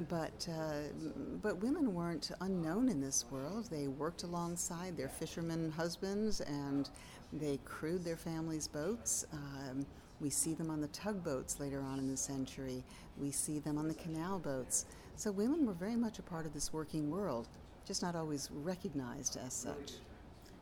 But, 0.08 0.46
uh, 0.50 0.92
but 1.40 1.62
women 1.62 1.94
weren't 1.94 2.30
unknown 2.40 2.88
in 2.88 3.00
this 3.00 3.24
world. 3.30 3.68
They 3.70 3.88
worked 3.88 4.24
alongside 4.24 4.96
their 4.96 5.08
fishermen 5.08 5.70
husbands 5.70 6.40
and 6.42 6.90
they 7.32 7.58
crewed 7.64 8.04
their 8.04 8.16
families' 8.16 8.68
boats. 8.68 9.24
Um, 9.32 9.86
we 10.20 10.30
see 10.30 10.54
them 10.54 10.70
on 10.70 10.80
the 10.80 10.88
tugboats 10.88 11.60
later 11.60 11.80
on 11.80 11.98
in 11.98 12.08
the 12.08 12.16
century. 12.16 12.84
We 13.18 13.30
see 13.30 13.58
them 13.58 13.78
on 13.78 13.88
the 13.88 13.94
canal 13.94 14.38
boats. 14.38 14.86
So 15.16 15.30
women 15.30 15.64
were 15.66 15.72
very 15.72 15.96
much 15.96 16.18
a 16.18 16.22
part 16.22 16.44
of 16.44 16.52
this 16.52 16.72
working 16.72 17.10
world, 17.10 17.48
just 17.86 18.02
not 18.02 18.14
always 18.16 18.50
recognized 18.52 19.38
as 19.44 19.52
such. 19.54 19.92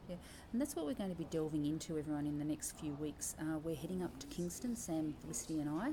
Yeah, 0.08 0.16
and 0.52 0.60
that's 0.60 0.76
what 0.76 0.84
we're 0.84 0.94
going 0.94 1.10
to 1.10 1.16
be 1.16 1.26
delving 1.30 1.64
into, 1.64 1.98
everyone, 1.98 2.26
in 2.26 2.38
the 2.38 2.44
next 2.44 2.78
few 2.78 2.92
weeks. 2.94 3.34
Uh, 3.40 3.58
we're 3.64 3.74
heading 3.74 4.02
up 4.02 4.16
to 4.18 4.26
Kingston, 4.26 4.76
Sam, 4.76 5.14
Felicity, 5.22 5.60
and 5.60 5.70
I, 5.70 5.92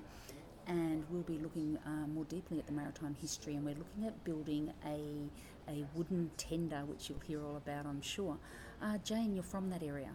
and 0.68 1.06
we'll 1.10 1.22
be 1.22 1.40
looking 1.40 1.78
uh, 1.86 2.08
more 2.08 2.26
deeply 2.26 2.60
at 2.60 2.68
the 2.68 2.74
maritime 2.74 3.16
history, 3.22 3.56
and 3.56 3.66
we're 3.66 3.76
looking 3.76 4.06
at 4.06 4.24
building 4.26 4.74
a 4.86 5.00
a 5.70 5.86
wooden 5.96 6.30
tender, 6.38 6.84
which 6.86 7.10
you'll 7.10 7.20
hear 7.20 7.44
all 7.44 7.56
about, 7.56 7.86
I'm 7.86 8.02
sure. 8.02 8.38
Uh, 8.82 8.98
Jane, 9.04 9.34
you're 9.34 9.44
from 9.44 9.70
that 9.70 9.84
area. 9.84 10.10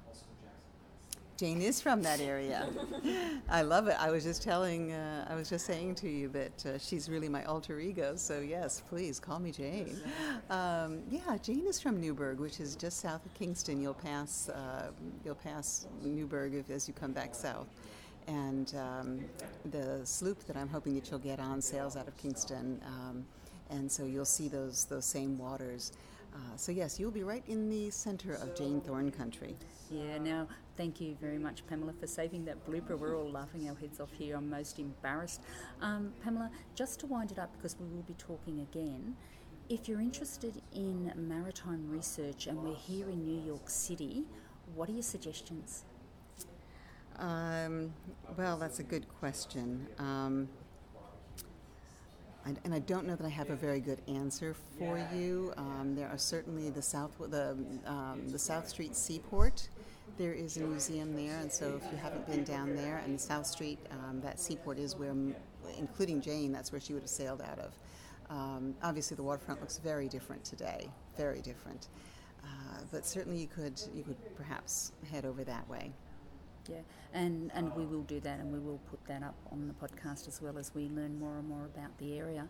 Jane 1.37 1.61
is 1.61 1.83
from 1.83 2.01
that 2.03 2.21
area. 2.21 2.67
I 3.51 3.61
love 3.61 3.89
it. 3.89 3.97
I 3.99 4.11
was 4.11 4.25
just 4.25 4.43
telling, 4.43 4.93
uh, 4.93 5.27
I 5.29 5.35
was 5.35 5.51
just 5.51 5.67
saying 5.67 5.97
to 5.97 6.09
you 6.09 6.29
that 6.29 6.67
uh, 6.67 6.79
she's 6.79 7.11
really 7.11 7.29
my 7.29 7.45
alter 7.45 7.79
ego. 7.79 8.17
So 8.17 8.41
yes, 8.41 8.83
please 8.89 9.21
call 9.21 9.39
me 9.39 9.53
Jane. 9.53 10.01
Um, 10.49 11.03
yeah, 11.11 11.37
Jane 11.43 11.67
is 11.67 11.79
from 11.79 12.01
Newburgh, 12.01 12.39
which 12.39 12.59
is 12.59 12.75
just 12.75 13.01
south 13.01 13.25
of 13.27 13.35
Kingston. 13.35 13.83
You'll 13.83 13.95
pass, 13.95 14.49
uh, 14.49 14.91
you'll 15.25 15.35
pass 15.35 15.87
Newburgh 16.03 16.65
as 16.71 16.89
you 16.89 16.95
come 16.95 17.13
back 17.13 17.35
south. 17.35 17.67
And 18.29 18.75
um, 18.75 19.21
the 19.71 20.01
sloop 20.05 20.45
that 20.47 20.57
I'm 20.57 20.69
hoping 20.69 20.95
that 20.95 21.11
you'll 21.11 21.21
get 21.21 21.39
on 21.39 21.61
sails 21.61 21.97
out 21.97 22.09
of 22.09 22.17
Kingston, 22.17 22.81
um, 22.87 23.25
and 23.71 23.91
so 23.91 24.05
you'll 24.05 24.25
see 24.25 24.49
those 24.49 24.85
those 24.87 25.05
same 25.05 25.39
waters. 25.39 25.93
Uh, 26.37 26.57
so 26.57 26.71
yes, 26.71 27.01
you'll 27.01 27.11
be 27.11 27.23
right 27.23 27.45
in 27.49 27.71
the 27.71 27.91
center 27.91 28.35
of 28.35 28.55
Jane 28.55 28.83
Thorn 28.83 29.11
country. 29.11 29.57
Yeah, 29.91 30.19
now 30.19 30.47
thank 30.77 31.01
you 31.01 31.17
very 31.19 31.39
much, 31.39 31.67
Pamela, 31.67 31.95
for 31.99 32.07
saving 32.07 32.45
that 32.45 32.67
blooper. 32.67 32.99
We're 32.99 33.17
all 33.17 33.31
laughing 33.31 33.67
our 33.71 33.75
heads 33.75 34.01
off 34.01 34.13
here. 34.13 34.37
I'm 34.37 34.51
most 34.51 34.79
embarrassed. 34.79 35.41
Um, 35.81 36.13
Pamela, 36.23 36.51
just 36.75 37.01
to 37.01 37.07
wind 37.07 37.33
it 37.33 37.39
up, 37.39 37.51
because 37.57 37.77
we 37.81 37.87
will 37.87 38.03
be 38.03 38.15
talking 38.19 38.61
again, 38.61 39.17
if 39.71 39.89
you're 39.89 40.01
interested 40.01 40.61
in 40.75 41.11
maritime 41.17 41.89
research 41.89 42.49
and 42.49 42.63
we're 42.63 42.75
here 42.75 43.09
in 43.09 43.25
New 43.25 43.41
York 43.47 43.71
City, 43.71 44.25
what 44.75 44.91
are 44.91 44.93
your 44.93 45.03
suggestions? 45.03 45.85
Um, 47.19 47.95
well, 48.37 48.59
that's 48.59 48.79
a 48.79 48.85
good 48.85 49.09
question. 49.09 49.87
Um, 49.99 50.49
and 52.65 52.75
I 52.75 52.79
don't 52.81 53.07
know 53.07 53.17
that 53.17 53.27
I 53.27 53.31
have 53.31 53.51
a 53.51 53.57
very 53.57 53.81
good 53.81 54.01
answer 54.09 54.55
for 54.79 54.99
you. 55.15 55.53
Um, 55.57 55.95
there 55.97 56.09
are 56.09 56.19
certainly 56.19 56.71
the 56.71 56.83
South, 56.83 57.13
the, 57.19 57.57
um, 57.87 58.29
the 58.29 58.39
South 58.39 58.69
Street 58.69 58.95
Seaport. 58.95 59.69
There 60.19 60.33
is 60.33 60.57
a 60.57 60.61
museum 60.61 61.15
there, 61.15 61.39
and 61.41 61.53
so 61.53 61.81
if 61.83 61.91
you 61.93 61.99
haven't 61.99 62.27
been 62.27 62.45
down 62.45 62.75
there, 62.75 63.03
and 63.05 63.21
South 63.21 63.47
Street, 63.47 63.79
um, 63.91 64.21
that 64.23 64.41
seaport 64.41 64.79
is 64.79 64.97
where, 64.97 65.15
including 65.77 66.21
Jane, 66.21 66.53
that's 66.53 66.73
where 66.73 66.81
she 66.81 66.95
would 66.95 67.03
have 67.03 67.11
sailed 67.11 67.43
out 67.43 67.59
of. 67.59 67.73
Um, 68.31 68.75
obviously, 68.83 69.17
the 69.17 69.23
waterfront 69.23 69.61
looks 69.61 69.79
very 69.79 70.09
different 70.09 70.45
today, 70.45 70.89
very 71.17 71.41
different. 71.43 71.89
Uh, 72.43 72.79
but 72.93 73.05
certainly, 73.05 73.39
you 73.39 73.49
could 73.49 73.81
you 73.95 74.05
could 74.05 74.17
perhaps 74.37 74.93
head 75.11 75.25
over 75.25 75.45
that 75.45 75.69
way. 75.69 75.93
Yeah, 76.69 76.77
and, 77.13 77.51
and 77.55 77.75
we 77.75 77.85
will 77.85 78.03
do 78.03 78.21
that 78.21 78.41
and 78.41 78.53
we 78.53 78.59
will 78.59 78.81
put 78.91 79.05
that 79.07 79.23
up 79.23 79.37
on 79.53 79.69
the 79.69 79.75
podcast 79.75 80.27
as 80.29 80.43
well 80.43 80.59
as 80.59 80.75
we 80.75 80.89
learn 80.89 81.19
more 81.19 81.37
and 81.39 81.49
more 81.49 81.65
about 81.65 81.97
the 81.99 82.19
area. 82.19 82.49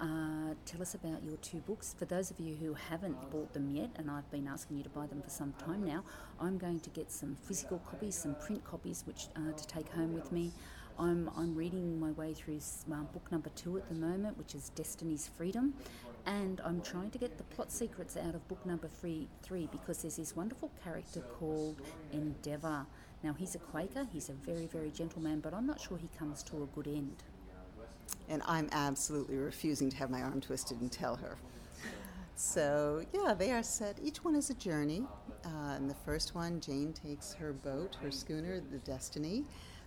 Uh, 0.00 0.54
tell 0.64 0.80
us 0.80 0.94
about 0.94 1.24
your 1.24 1.36
two 1.38 1.58
books. 1.58 1.94
For 1.98 2.04
those 2.04 2.30
of 2.30 2.38
you 2.38 2.54
who 2.54 2.74
haven't 2.74 3.30
bought 3.30 3.52
them 3.52 3.68
yet, 3.74 3.90
and 3.96 4.08
I've 4.08 4.30
been 4.30 4.46
asking 4.46 4.76
you 4.76 4.84
to 4.84 4.88
buy 4.88 5.06
them 5.06 5.20
for 5.22 5.30
some 5.30 5.52
time 5.58 5.84
now, 5.84 6.04
I'm 6.40 6.56
going 6.56 6.80
to 6.80 6.90
get 6.90 7.10
some 7.10 7.34
physical 7.34 7.78
copies, 7.78 8.16
some 8.16 8.36
print 8.36 8.64
copies, 8.64 9.02
which 9.06 9.26
uh, 9.34 9.52
to 9.56 9.66
take 9.66 9.88
home 9.92 10.14
with 10.14 10.30
me. 10.30 10.52
I'm, 11.00 11.30
I'm 11.36 11.54
reading 11.54 11.98
my 11.98 12.10
way 12.12 12.34
through 12.34 12.58
uh, 12.92 12.96
book 13.12 13.30
number 13.30 13.50
two 13.50 13.76
at 13.76 13.88
the 13.88 13.94
moment, 13.94 14.36
which 14.36 14.54
is 14.54 14.70
Destiny's 14.70 15.30
Freedom, 15.36 15.74
and 16.26 16.60
I'm 16.64 16.80
trying 16.80 17.10
to 17.10 17.18
get 17.18 17.38
the 17.38 17.44
plot 17.44 17.70
secrets 17.70 18.16
out 18.16 18.34
of 18.34 18.46
book 18.48 18.64
number 18.66 18.88
three, 18.88 19.28
three 19.42 19.68
because 19.70 20.02
there's 20.02 20.16
this 20.16 20.34
wonderful 20.34 20.70
character 20.82 21.20
called 21.38 21.80
Endeavour 22.12 22.84
now, 23.22 23.32
he's 23.32 23.54
a 23.54 23.58
Quaker, 23.58 24.06
he's 24.12 24.28
a 24.28 24.32
very, 24.32 24.66
very 24.66 24.90
gentle 24.90 25.20
man, 25.20 25.40
but 25.40 25.52
I'm 25.52 25.66
not 25.66 25.80
sure 25.80 25.98
he 25.98 26.08
comes 26.16 26.42
to 26.44 26.62
a 26.62 26.66
good 26.66 26.86
end. 26.86 27.24
And 28.28 28.42
I'm 28.46 28.68
absolutely 28.72 29.36
refusing 29.36 29.90
to 29.90 29.96
have 29.96 30.10
my 30.10 30.22
arm 30.22 30.40
twisted 30.40 30.80
and 30.80 30.90
tell 30.90 31.16
her. 31.16 31.36
So, 32.36 33.04
yeah, 33.12 33.34
they 33.34 33.50
are 33.50 33.64
set. 33.64 33.98
Each 34.00 34.22
one 34.22 34.36
is 34.36 34.50
a 34.50 34.54
journey. 34.54 35.04
Uh, 35.44 35.74
in 35.76 35.88
the 35.88 35.94
first 35.94 36.36
one, 36.36 36.60
Jane 36.60 36.92
takes 36.92 37.32
her 37.34 37.52
boat, 37.52 37.96
her 38.00 38.12
schooner, 38.12 38.60
the 38.60 38.78
Destiny, 38.78 39.44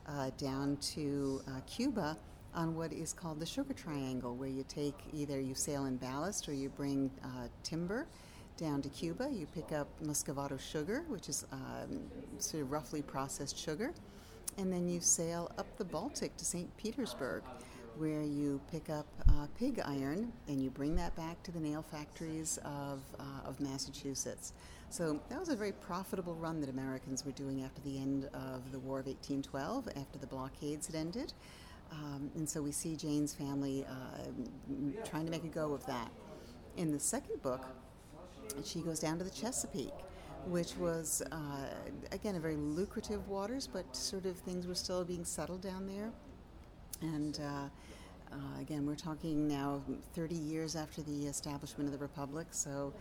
uh, 0.07 0.31
down 0.37 0.75
to 0.77 1.41
uh, 1.47 1.61
Cuba 1.65 2.17
on 2.53 2.75
what 2.75 2.91
is 2.91 3.13
called 3.13 3.39
the 3.39 3.45
Sugar 3.45 3.73
Triangle, 3.73 4.35
where 4.35 4.49
you 4.49 4.65
take 4.67 4.95
either 5.13 5.39
you 5.39 5.55
sail 5.55 5.85
in 5.85 5.95
ballast 5.95 6.49
or 6.49 6.53
you 6.53 6.67
bring 6.67 7.09
uh, 7.23 7.47
timber 7.63 8.07
down 8.61 8.81
to 8.83 8.89
Cuba. 8.89 9.27
You 9.31 9.47
pick 9.47 9.71
up 9.71 9.87
Muscovado 10.03 10.59
sugar, 10.59 11.03
which 11.07 11.27
is 11.27 11.45
um, 11.51 11.99
sort 12.37 12.61
of 12.61 12.71
roughly 12.71 13.01
processed 13.01 13.57
sugar, 13.57 13.91
and 14.57 14.71
then 14.71 14.87
you 14.87 15.01
sail 15.01 15.51
up 15.57 15.65
the 15.77 15.83
Baltic 15.83 16.37
to 16.37 16.45
St. 16.45 16.69
Petersburg, 16.77 17.41
where 17.97 18.21
you 18.21 18.61
pick 18.71 18.89
up 18.89 19.07
uh, 19.27 19.47
pig 19.57 19.81
iron 19.83 20.31
and 20.47 20.61
you 20.61 20.69
bring 20.69 20.95
that 20.95 21.15
back 21.15 21.41
to 21.43 21.51
the 21.51 21.59
nail 21.59 21.81
factories 21.81 22.57
of, 22.63 23.01
uh, 23.19 23.47
of 23.47 23.59
Massachusetts. 23.59 24.53
So 24.89 25.19
that 25.29 25.39
was 25.39 25.49
a 25.49 25.55
very 25.55 25.71
profitable 25.71 26.35
run 26.35 26.61
that 26.61 26.69
Americans 26.69 27.25
were 27.25 27.31
doing 27.31 27.63
after 27.63 27.81
the 27.81 27.97
end 27.97 28.25
of 28.33 28.71
the 28.71 28.79
War 28.79 28.99
of 28.99 29.07
1812, 29.07 29.89
after 29.97 30.19
the 30.19 30.27
blockades 30.27 30.85
had 30.85 30.95
ended. 30.95 31.33
Um, 31.91 32.29
and 32.35 32.47
so 32.47 32.61
we 32.61 32.71
see 32.71 32.95
Jane's 32.95 33.33
family 33.33 33.85
uh, 33.85 35.03
trying 35.03 35.25
to 35.25 35.31
make 35.31 35.43
a 35.43 35.49
go 35.49 35.73
of 35.73 35.85
that. 35.87 36.11
In 36.77 36.91
the 36.91 36.99
second 36.99 37.41
book, 37.41 37.67
she 38.63 38.81
goes 38.81 38.99
down 38.99 39.17
to 39.17 39.23
the 39.23 39.29
Chesapeake, 39.29 39.93
which 40.47 40.75
was, 40.77 41.21
uh, 41.31 41.65
again, 42.11 42.35
a 42.35 42.39
very 42.39 42.55
lucrative 42.55 43.27
waters, 43.27 43.67
but 43.67 43.95
sort 43.95 44.25
of 44.25 44.37
things 44.37 44.67
were 44.67 44.75
still 44.75 45.03
being 45.03 45.25
settled 45.25 45.61
down 45.61 45.87
there. 45.87 46.11
And 47.01 47.39
uh, 47.39 48.33
uh, 48.33 48.61
again, 48.61 48.85
we're 48.85 48.95
talking 48.95 49.47
now 49.47 49.81
30 50.13 50.35
years 50.35 50.75
after 50.75 51.01
the 51.01 51.27
establishment 51.27 51.87
of 51.87 51.91
the 51.91 52.03
Republic, 52.03 52.47
so 52.51 52.93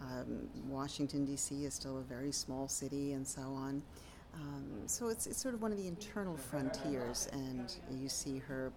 um, 0.00 0.48
Washington, 0.68 1.24
D.C. 1.24 1.64
is 1.64 1.74
still 1.74 1.98
a 1.98 2.02
very 2.02 2.32
small 2.32 2.68
city 2.68 3.12
and 3.12 3.26
so 3.26 3.42
on. 3.42 3.82
Um, 4.34 4.82
so 4.86 5.08
it's, 5.08 5.26
it's 5.26 5.40
sort 5.40 5.54
of 5.54 5.62
one 5.62 5.72
of 5.72 5.78
the 5.78 5.88
internal 5.88 6.36
frontiers, 6.36 7.28
and 7.32 7.74
you 7.90 8.08
see 8.08 8.38
her 8.38 8.72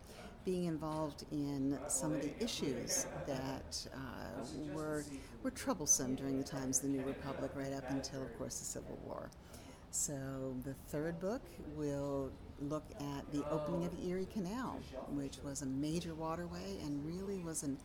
being 0.46 0.66
involved 0.66 1.26
in 1.32 1.78
some 1.88 2.14
of 2.14 2.22
the 2.22 2.44
issues 2.44 3.06
that 3.28 3.88
uh, 3.94 4.44
were, 4.74 5.04
were 5.44 5.52
troublesome 5.52 6.16
during 6.16 6.38
the 6.38 6.44
times 6.44 6.78
of 6.78 6.84
the 6.84 6.98
New 6.98 7.04
Republic, 7.04 7.52
right 7.56 7.74
up 7.74 7.90
until, 7.90 8.22
of 8.22 8.38
course, 8.38 8.60
the 8.60 8.66
Civil 8.66 8.98
War. 9.06 9.30
So 9.92 10.56
the 10.64 10.74
third 10.88 11.20
book 11.20 11.42
will 11.76 12.32
look 12.62 12.86
at 13.00 13.32
the 13.32 13.48
opening 13.50 13.86
of 13.86 13.98
the 13.98 14.08
Erie 14.10 14.28
Canal, 14.32 14.80
which 15.10 15.38
was 15.44 15.62
a 15.62 15.66
major 15.66 16.14
waterway 16.14 16.78
and 16.84 17.06
really 17.06 17.40
was 17.40 17.64
an 17.64 17.78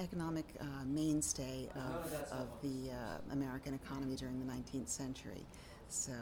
economic 0.00 0.44
uh, 0.60 0.64
mainstay 0.84 1.68
of, 1.74 2.12
of 2.32 2.48
the 2.62 2.90
uh, 2.90 3.32
American 3.32 3.74
economy 3.74 4.16
during 4.16 4.38
the 4.44 4.52
19th 4.52 4.88
century. 4.88 5.42
So, 5.88 6.12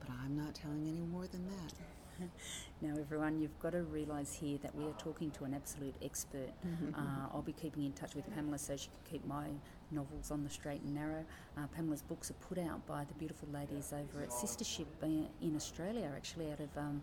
but 0.00 0.10
I'm 0.22 0.36
not 0.36 0.54
telling 0.54 0.86
any 0.86 1.00
more 1.00 1.26
than 1.26 1.44
that. 1.46 1.72
now, 2.82 2.94
everyone, 2.98 3.40
you've 3.40 3.58
got 3.60 3.72
to 3.72 3.82
realise 3.82 4.34
here 4.34 4.58
that 4.62 4.74
we 4.74 4.84
are 4.84 4.94
talking 4.98 5.30
to 5.32 5.44
an 5.44 5.54
absolute 5.54 5.94
expert. 6.02 6.50
Mm-hmm. 6.64 6.94
Uh, 6.94 7.28
I'll 7.32 7.42
be 7.42 7.52
keeping 7.52 7.84
in 7.84 7.92
touch 7.92 8.14
with 8.14 8.24
Pamela 8.34 8.58
so 8.58 8.76
she 8.76 8.88
can 8.88 9.12
keep 9.12 9.26
my 9.26 9.46
novels 9.90 10.30
on 10.30 10.42
the 10.42 10.50
straight 10.50 10.80
and 10.80 10.94
narrow. 10.94 11.24
Uh, 11.56 11.66
Pamela's 11.68 12.02
books 12.02 12.30
are 12.30 12.34
put 12.34 12.58
out 12.58 12.84
by 12.86 13.04
the 13.04 13.14
beautiful 13.14 13.48
ladies 13.52 13.92
over 13.92 14.22
at 14.22 14.30
Sistership 14.30 14.86
uh, 15.02 15.06
in 15.42 15.54
Australia, 15.54 16.10
actually, 16.16 16.50
out 16.50 16.60
of 16.60 16.76
um, 16.76 17.02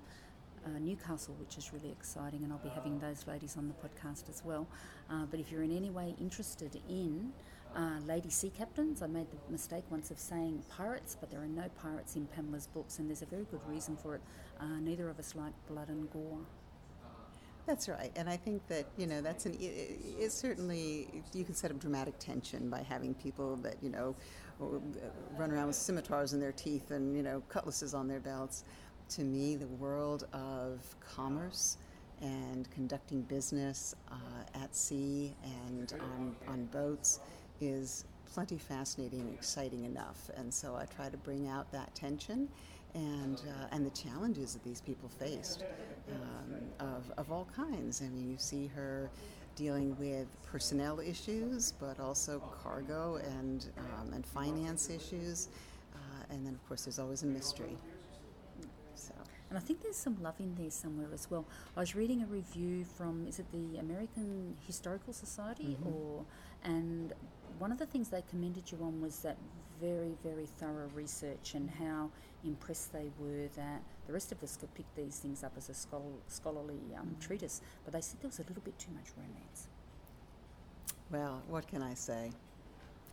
uh, 0.65 0.79
Newcastle, 0.79 1.35
which 1.39 1.57
is 1.57 1.71
really 1.73 1.91
exciting, 1.91 2.43
and 2.43 2.51
I'll 2.51 2.59
be 2.59 2.69
having 2.69 2.99
those 2.99 3.25
ladies 3.27 3.55
on 3.55 3.67
the 3.67 3.87
podcast 3.87 4.29
as 4.29 4.43
well. 4.43 4.67
Uh, 5.09 5.25
but 5.29 5.39
if 5.39 5.51
you're 5.51 5.63
in 5.63 5.75
any 5.75 5.89
way 5.89 6.15
interested 6.19 6.79
in 6.89 7.31
uh, 7.75 7.99
lady 8.05 8.29
sea 8.29 8.51
captains, 8.55 9.01
I 9.01 9.07
made 9.07 9.27
the 9.31 9.51
mistake 9.51 9.83
once 9.89 10.11
of 10.11 10.19
saying 10.19 10.63
pirates, 10.69 11.15
but 11.19 11.31
there 11.31 11.41
are 11.41 11.47
no 11.47 11.69
pirates 11.81 12.15
in 12.15 12.25
Pamela's 12.27 12.67
books, 12.67 12.99
and 12.99 13.07
there's 13.09 13.21
a 13.21 13.25
very 13.25 13.45
good 13.45 13.61
reason 13.67 13.95
for 13.95 14.15
it. 14.15 14.21
Uh, 14.59 14.79
neither 14.81 15.09
of 15.09 15.19
us 15.19 15.35
like 15.35 15.53
blood 15.67 15.89
and 15.89 16.11
gore. 16.11 16.39
That's 17.67 17.87
right, 17.87 18.11
and 18.15 18.29
I 18.29 18.37
think 18.37 18.67
that 18.67 18.87
you 18.97 19.05
know 19.05 19.21
that's 19.21 19.45
an. 19.45 19.55
It's 19.59 20.33
certainly 20.33 21.07
you 21.33 21.43
can 21.43 21.53
set 21.53 21.71
up 21.71 21.79
dramatic 21.79 22.17
tension 22.17 22.69
by 22.69 22.81
having 22.81 23.13
people 23.13 23.55
that 23.57 23.75
you 23.81 23.89
know 23.89 24.15
run 25.37 25.51
around 25.51 25.67
with 25.67 25.75
scimitars 25.75 26.33
in 26.33 26.39
their 26.39 26.51
teeth 26.51 26.91
and 26.91 27.15
you 27.15 27.23
know 27.23 27.41
cutlasses 27.49 27.93
on 27.93 28.07
their 28.07 28.19
belts 28.19 28.63
to 29.11 29.23
me, 29.23 29.57
the 29.57 29.67
world 29.67 30.25
of 30.31 30.95
commerce 31.01 31.77
and 32.21 32.69
conducting 32.71 33.21
business 33.23 33.93
uh, 34.09 34.15
at 34.61 34.73
sea 34.73 35.35
and 35.43 35.93
on, 35.99 36.35
on 36.47 36.65
boats 36.65 37.19
is 37.61 38.05
plenty 38.33 38.57
fascinating 38.57 39.21
and 39.21 39.33
exciting 39.33 39.83
enough. 39.85 40.29
And 40.35 40.53
so 40.53 40.75
I 40.75 40.85
try 40.85 41.09
to 41.09 41.17
bring 41.17 41.47
out 41.47 41.71
that 41.71 41.93
tension 41.95 42.47
and, 42.93 43.41
uh, 43.47 43.67
and 43.71 43.85
the 43.85 43.89
challenges 43.91 44.53
that 44.53 44.63
these 44.63 44.81
people 44.81 45.09
faced 45.09 45.63
um, 46.11 46.55
of, 46.79 47.11
of 47.17 47.31
all 47.31 47.47
kinds. 47.55 48.01
I 48.01 48.09
mean, 48.09 48.29
you 48.29 48.37
see 48.37 48.67
her 48.67 49.09
dealing 49.55 49.97
with 49.99 50.27
personnel 50.45 50.99
issues, 50.99 51.73
but 51.73 51.99
also 51.99 52.41
cargo 52.63 53.19
and, 53.37 53.67
um, 53.77 54.13
and 54.13 54.25
finance 54.25 54.89
issues. 54.89 55.49
Uh, 55.93 56.33
and 56.33 56.45
then, 56.45 56.53
of 56.53 56.67
course, 56.67 56.85
there's 56.85 56.99
always 56.99 57.23
a 57.23 57.27
mystery. 57.27 57.77
And 59.51 59.57
I 59.57 59.61
think 59.61 59.81
there's 59.81 59.97
some 59.97 60.15
love 60.23 60.35
in 60.39 60.55
there 60.55 60.71
somewhere 60.71 61.09
as 61.13 61.29
well. 61.29 61.45
I 61.75 61.81
was 61.81 61.93
reading 61.93 62.23
a 62.23 62.25
review 62.25 62.85
from 62.85 63.27
is 63.27 63.37
it 63.37 63.51
the 63.51 63.79
American 63.79 64.55
Historical 64.65 65.11
Society 65.11 65.75
mm-hmm. 65.77 65.89
or 65.93 66.25
and 66.63 67.11
one 67.61 67.71
of 67.71 67.77
the 67.77 67.85
things 67.85 68.09
they 68.09 68.23
commended 68.27 68.71
you 68.71 68.79
on 68.81 68.99
was 68.99 69.19
that 69.19 69.37
very 69.79 70.15
very 70.23 70.47
thorough 70.57 70.89
research 70.95 71.53
and 71.53 71.69
how 71.69 72.09
impressed 72.43 72.91
they 72.91 73.07
were 73.19 73.47
that 73.55 73.83
the 74.07 74.13
rest 74.13 74.31
of 74.31 74.41
us 74.41 74.57
could 74.57 74.73
pick 74.73 74.85
these 74.95 75.19
things 75.19 75.43
up 75.43 75.53
as 75.55 75.69
a 75.69 75.73
scholar, 75.73 76.03
scholarly 76.27 76.79
um, 76.97 77.05
mm-hmm. 77.05 77.19
treatise, 77.19 77.61
but 77.85 77.93
they 77.93 78.01
said 78.01 78.19
there 78.19 78.29
was 78.29 78.39
a 78.39 78.43
little 78.43 78.63
bit 78.63 78.77
too 78.79 78.91
much 78.95 79.05
romance. 79.15 79.67
Well, 81.11 81.43
what 81.47 81.67
can 81.67 81.83
I 81.83 81.93
say? 81.93 82.31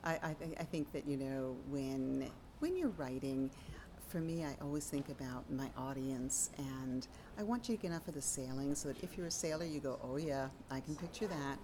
I, 0.03 0.13
I, 0.13 0.37
I 0.61 0.65
think 0.65 0.93
that 0.93 1.07
you 1.07 1.19
know 1.19 1.57
when 1.69 2.31
when 2.61 2.75
you're 2.77 2.95
writing 2.97 3.51
for 4.09 4.21
me, 4.21 4.45
I 4.45 4.57
always 4.63 4.87
think 4.87 5.11
about 5.11 5.45
my 5.53 5.69
audience, 5.77 6.49
and 6.57 7.07
I 7.39 7.43
want 7.43 7.69
you 7.69 7.77
to 7.77 7.83
get 7.83 7.89
enough 7.91 8.09
of 8.09 8.15
the 8.15 8.23
sailing 8.23 8.75
so 8.75 8.89
that 8.89 9.03
if 9.03 9.19
you're 9.19 9.27
a 9.27 9.31
sailor, 9.31 9.67
you 9.67 9.81
go, 9.81 9.99
oh 10.03 10.17
yeah, 10.17 10.49
I 10.71 10.81
can 10.81 10.97
picture 10.97 11.27
that. 11.27 11.59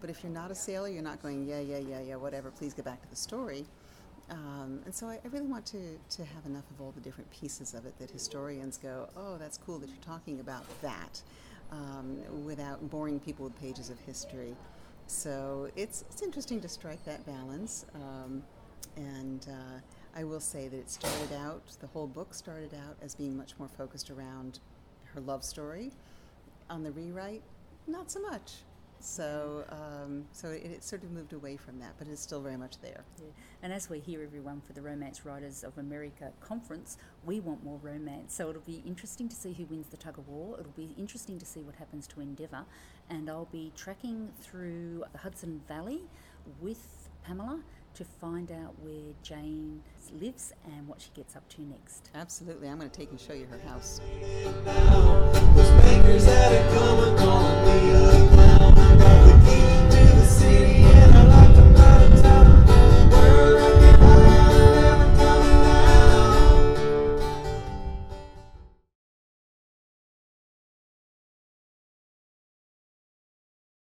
But 0.00 0.10
if 0.10 0.22
you're 0.22 0.32
not 0.32 0.50
a 0.50 0.54
sailor, 0.54 0.88
you're 0.88 1.02
not 1.02 1.22
going, 1.22 1.46
yeah, 1.46 1.60
yeah, 1.60 1.78
yeah, 1.78 2.00
yeah, 2.00 2.16
whatever, 2.16 2.50
please 2.50 2.74
get 2.74 2.84
back 2.84 3.02
to 3.02 3.08
the 3.08 3.16
story. 3.16 3.64
Um, 4.30 4.80
and 4.84 4.94
so 4.94 5.06
I, 5.06 5.14
I, 5.24 5.28
really 5.28 5.46
want 5.46 5.64
to, 5.66 5.96
to 6.10 6.24
have 6.24 6.44
enough 6.46 6.68
of 6.72 6.80
all 6.80 6.90
the 6.90 7.00
different 7.00 7.30
pieces 7.30 7.74
of 7.74 7.86
it 7.86 7.96
that 8.00 8.10
historians 8.10 8.76
go, 8.76 9.08
oh, 9.16 9.36
that's 9.38 9.56
cool 9.56 9.78
that 9.78 9.88
you're 9.88 9.98
talking 10.04 10.40
about 10.40 10.64
that, 10.82 11.22
um, 11.70 12.18
without 12.44 12.90
boring 12.90 13.20
people 13.20 13.44
with 13.44 13.58
pages 13.60 13.88
of 13.88 13.98
history. 14.00 14.56
So 15.06 15.70
it's, 15.76 16.02
it's 16.10 16.22
interesting 16.22 16.60
to 16.60 16.68
strike 16.68 17.04
that 17.04 17.24
balance. 17.24 17.86
Um, 17.94 18.42
and 18.96 19.46
uh, 19.48 20.18
I 20.18 20.24
will 20.24 20.40
say 20.40 20.66
that 20.68 20.76
it 20.76 20.90
started 20.90 21.32
out, 21.34 21.62
the 21.80 21.86
whole 21.86 22.08
book 22.08 22.34
started 22.34 22.74
out 22.74 22.96
as 23.02 23.14
being 23.14 23.36
much 23.36 23.52
more 23.58 23.68
focused 23.68 24.10
around 24.10 24.58
her 25.14 25.20
love 25.20 25.44
story. 25.44 25.92
On 26.68 26.82
the 26.82 26.90
rewrite, 26.90 27.42
not 27.86 28.10
so 28.10 28.20
much. 28.20 28.54
So, 29.06 29.64
um, 29.68 30.24
so 30.32 30.48
it, 30.48 30.64
it, 30.64 30.84
sort 30.84 31.04
of 31.04 31.12
moved 31.12 31.32
away 31.32 31.56
from 31.56 31.78
that, 31.78 31.94
but 31.96 32.08
it's 32.08 32.20
still 32.20 32.40
very 32.40 32.56
much 32.56 32.80
there. 32.80 33.04
Yeah. 33.18 33.26
And 33.62 33.72
as 33.72 33.88
we're 33.88 34.00
here, 34.00 34.20
everyone, 34.20 34.60
for 34.60 34.72
the 34.72 34.82
Romance 34.82 35.24
Writers 35.24 35.62
of 35.62 35.78
America 35.78 36.32
conference, 36.40 36.98
we 37.24 37.38
want 37.38 37.62
more 37.62 37.78
romance. 37.84 38.34
So 38.34 38.50
it'll 38.50 38.62
be 38.62 38.82
interesting 38.84 39.28
to 39.28 39.36
see 39.36 39.52
who 39.52 39.64
wins 39.66 39.86
the 39.86 39.96
tug 39.96 40.18
of 40.18 40.26
war. 40.26 40.56
It'll 40.58 40.72
be 40.72 40.92
interesting 40.98 41.38
to 41.38 41.46
see 41.46 41.60
what 41.60 41.76
happens 41.76 42.08
to 42.08 42.20
Endeavour. 42.20 42.64
And 43.08 43.30
I'll 43.30 43.48
be 43.52 43.70
tracking 43.76 44.30
through 44.40 45.04
the 45.12 45.18
Hudson 45.18 45.62
Valley 45.68 46.00
with 46.60 47.08
Pamela 47.22 47.60
to 47.94 48.04
find 48.04 48.50
out 48.50 48.74
where 48.82 49.14
Jane 49.22 49.82
lives 50.20 50.52
and 50.64 50.88
what 50.88 51.00
she 51.00 51.10
gets 51.14 51.36
up 51.36 51.48
to 51.50 51.62
next. 51.62 52.10
Absolutely. 52.16 52.68
I'm 52.68 52.78
going 52.78 52.90
to 52.90 52.98
take 52.98 53.10
and 53.10 53.20
show 53.20 53.34
you 53.34 53.46
her 53.46 53.60
house. 53.60 54.00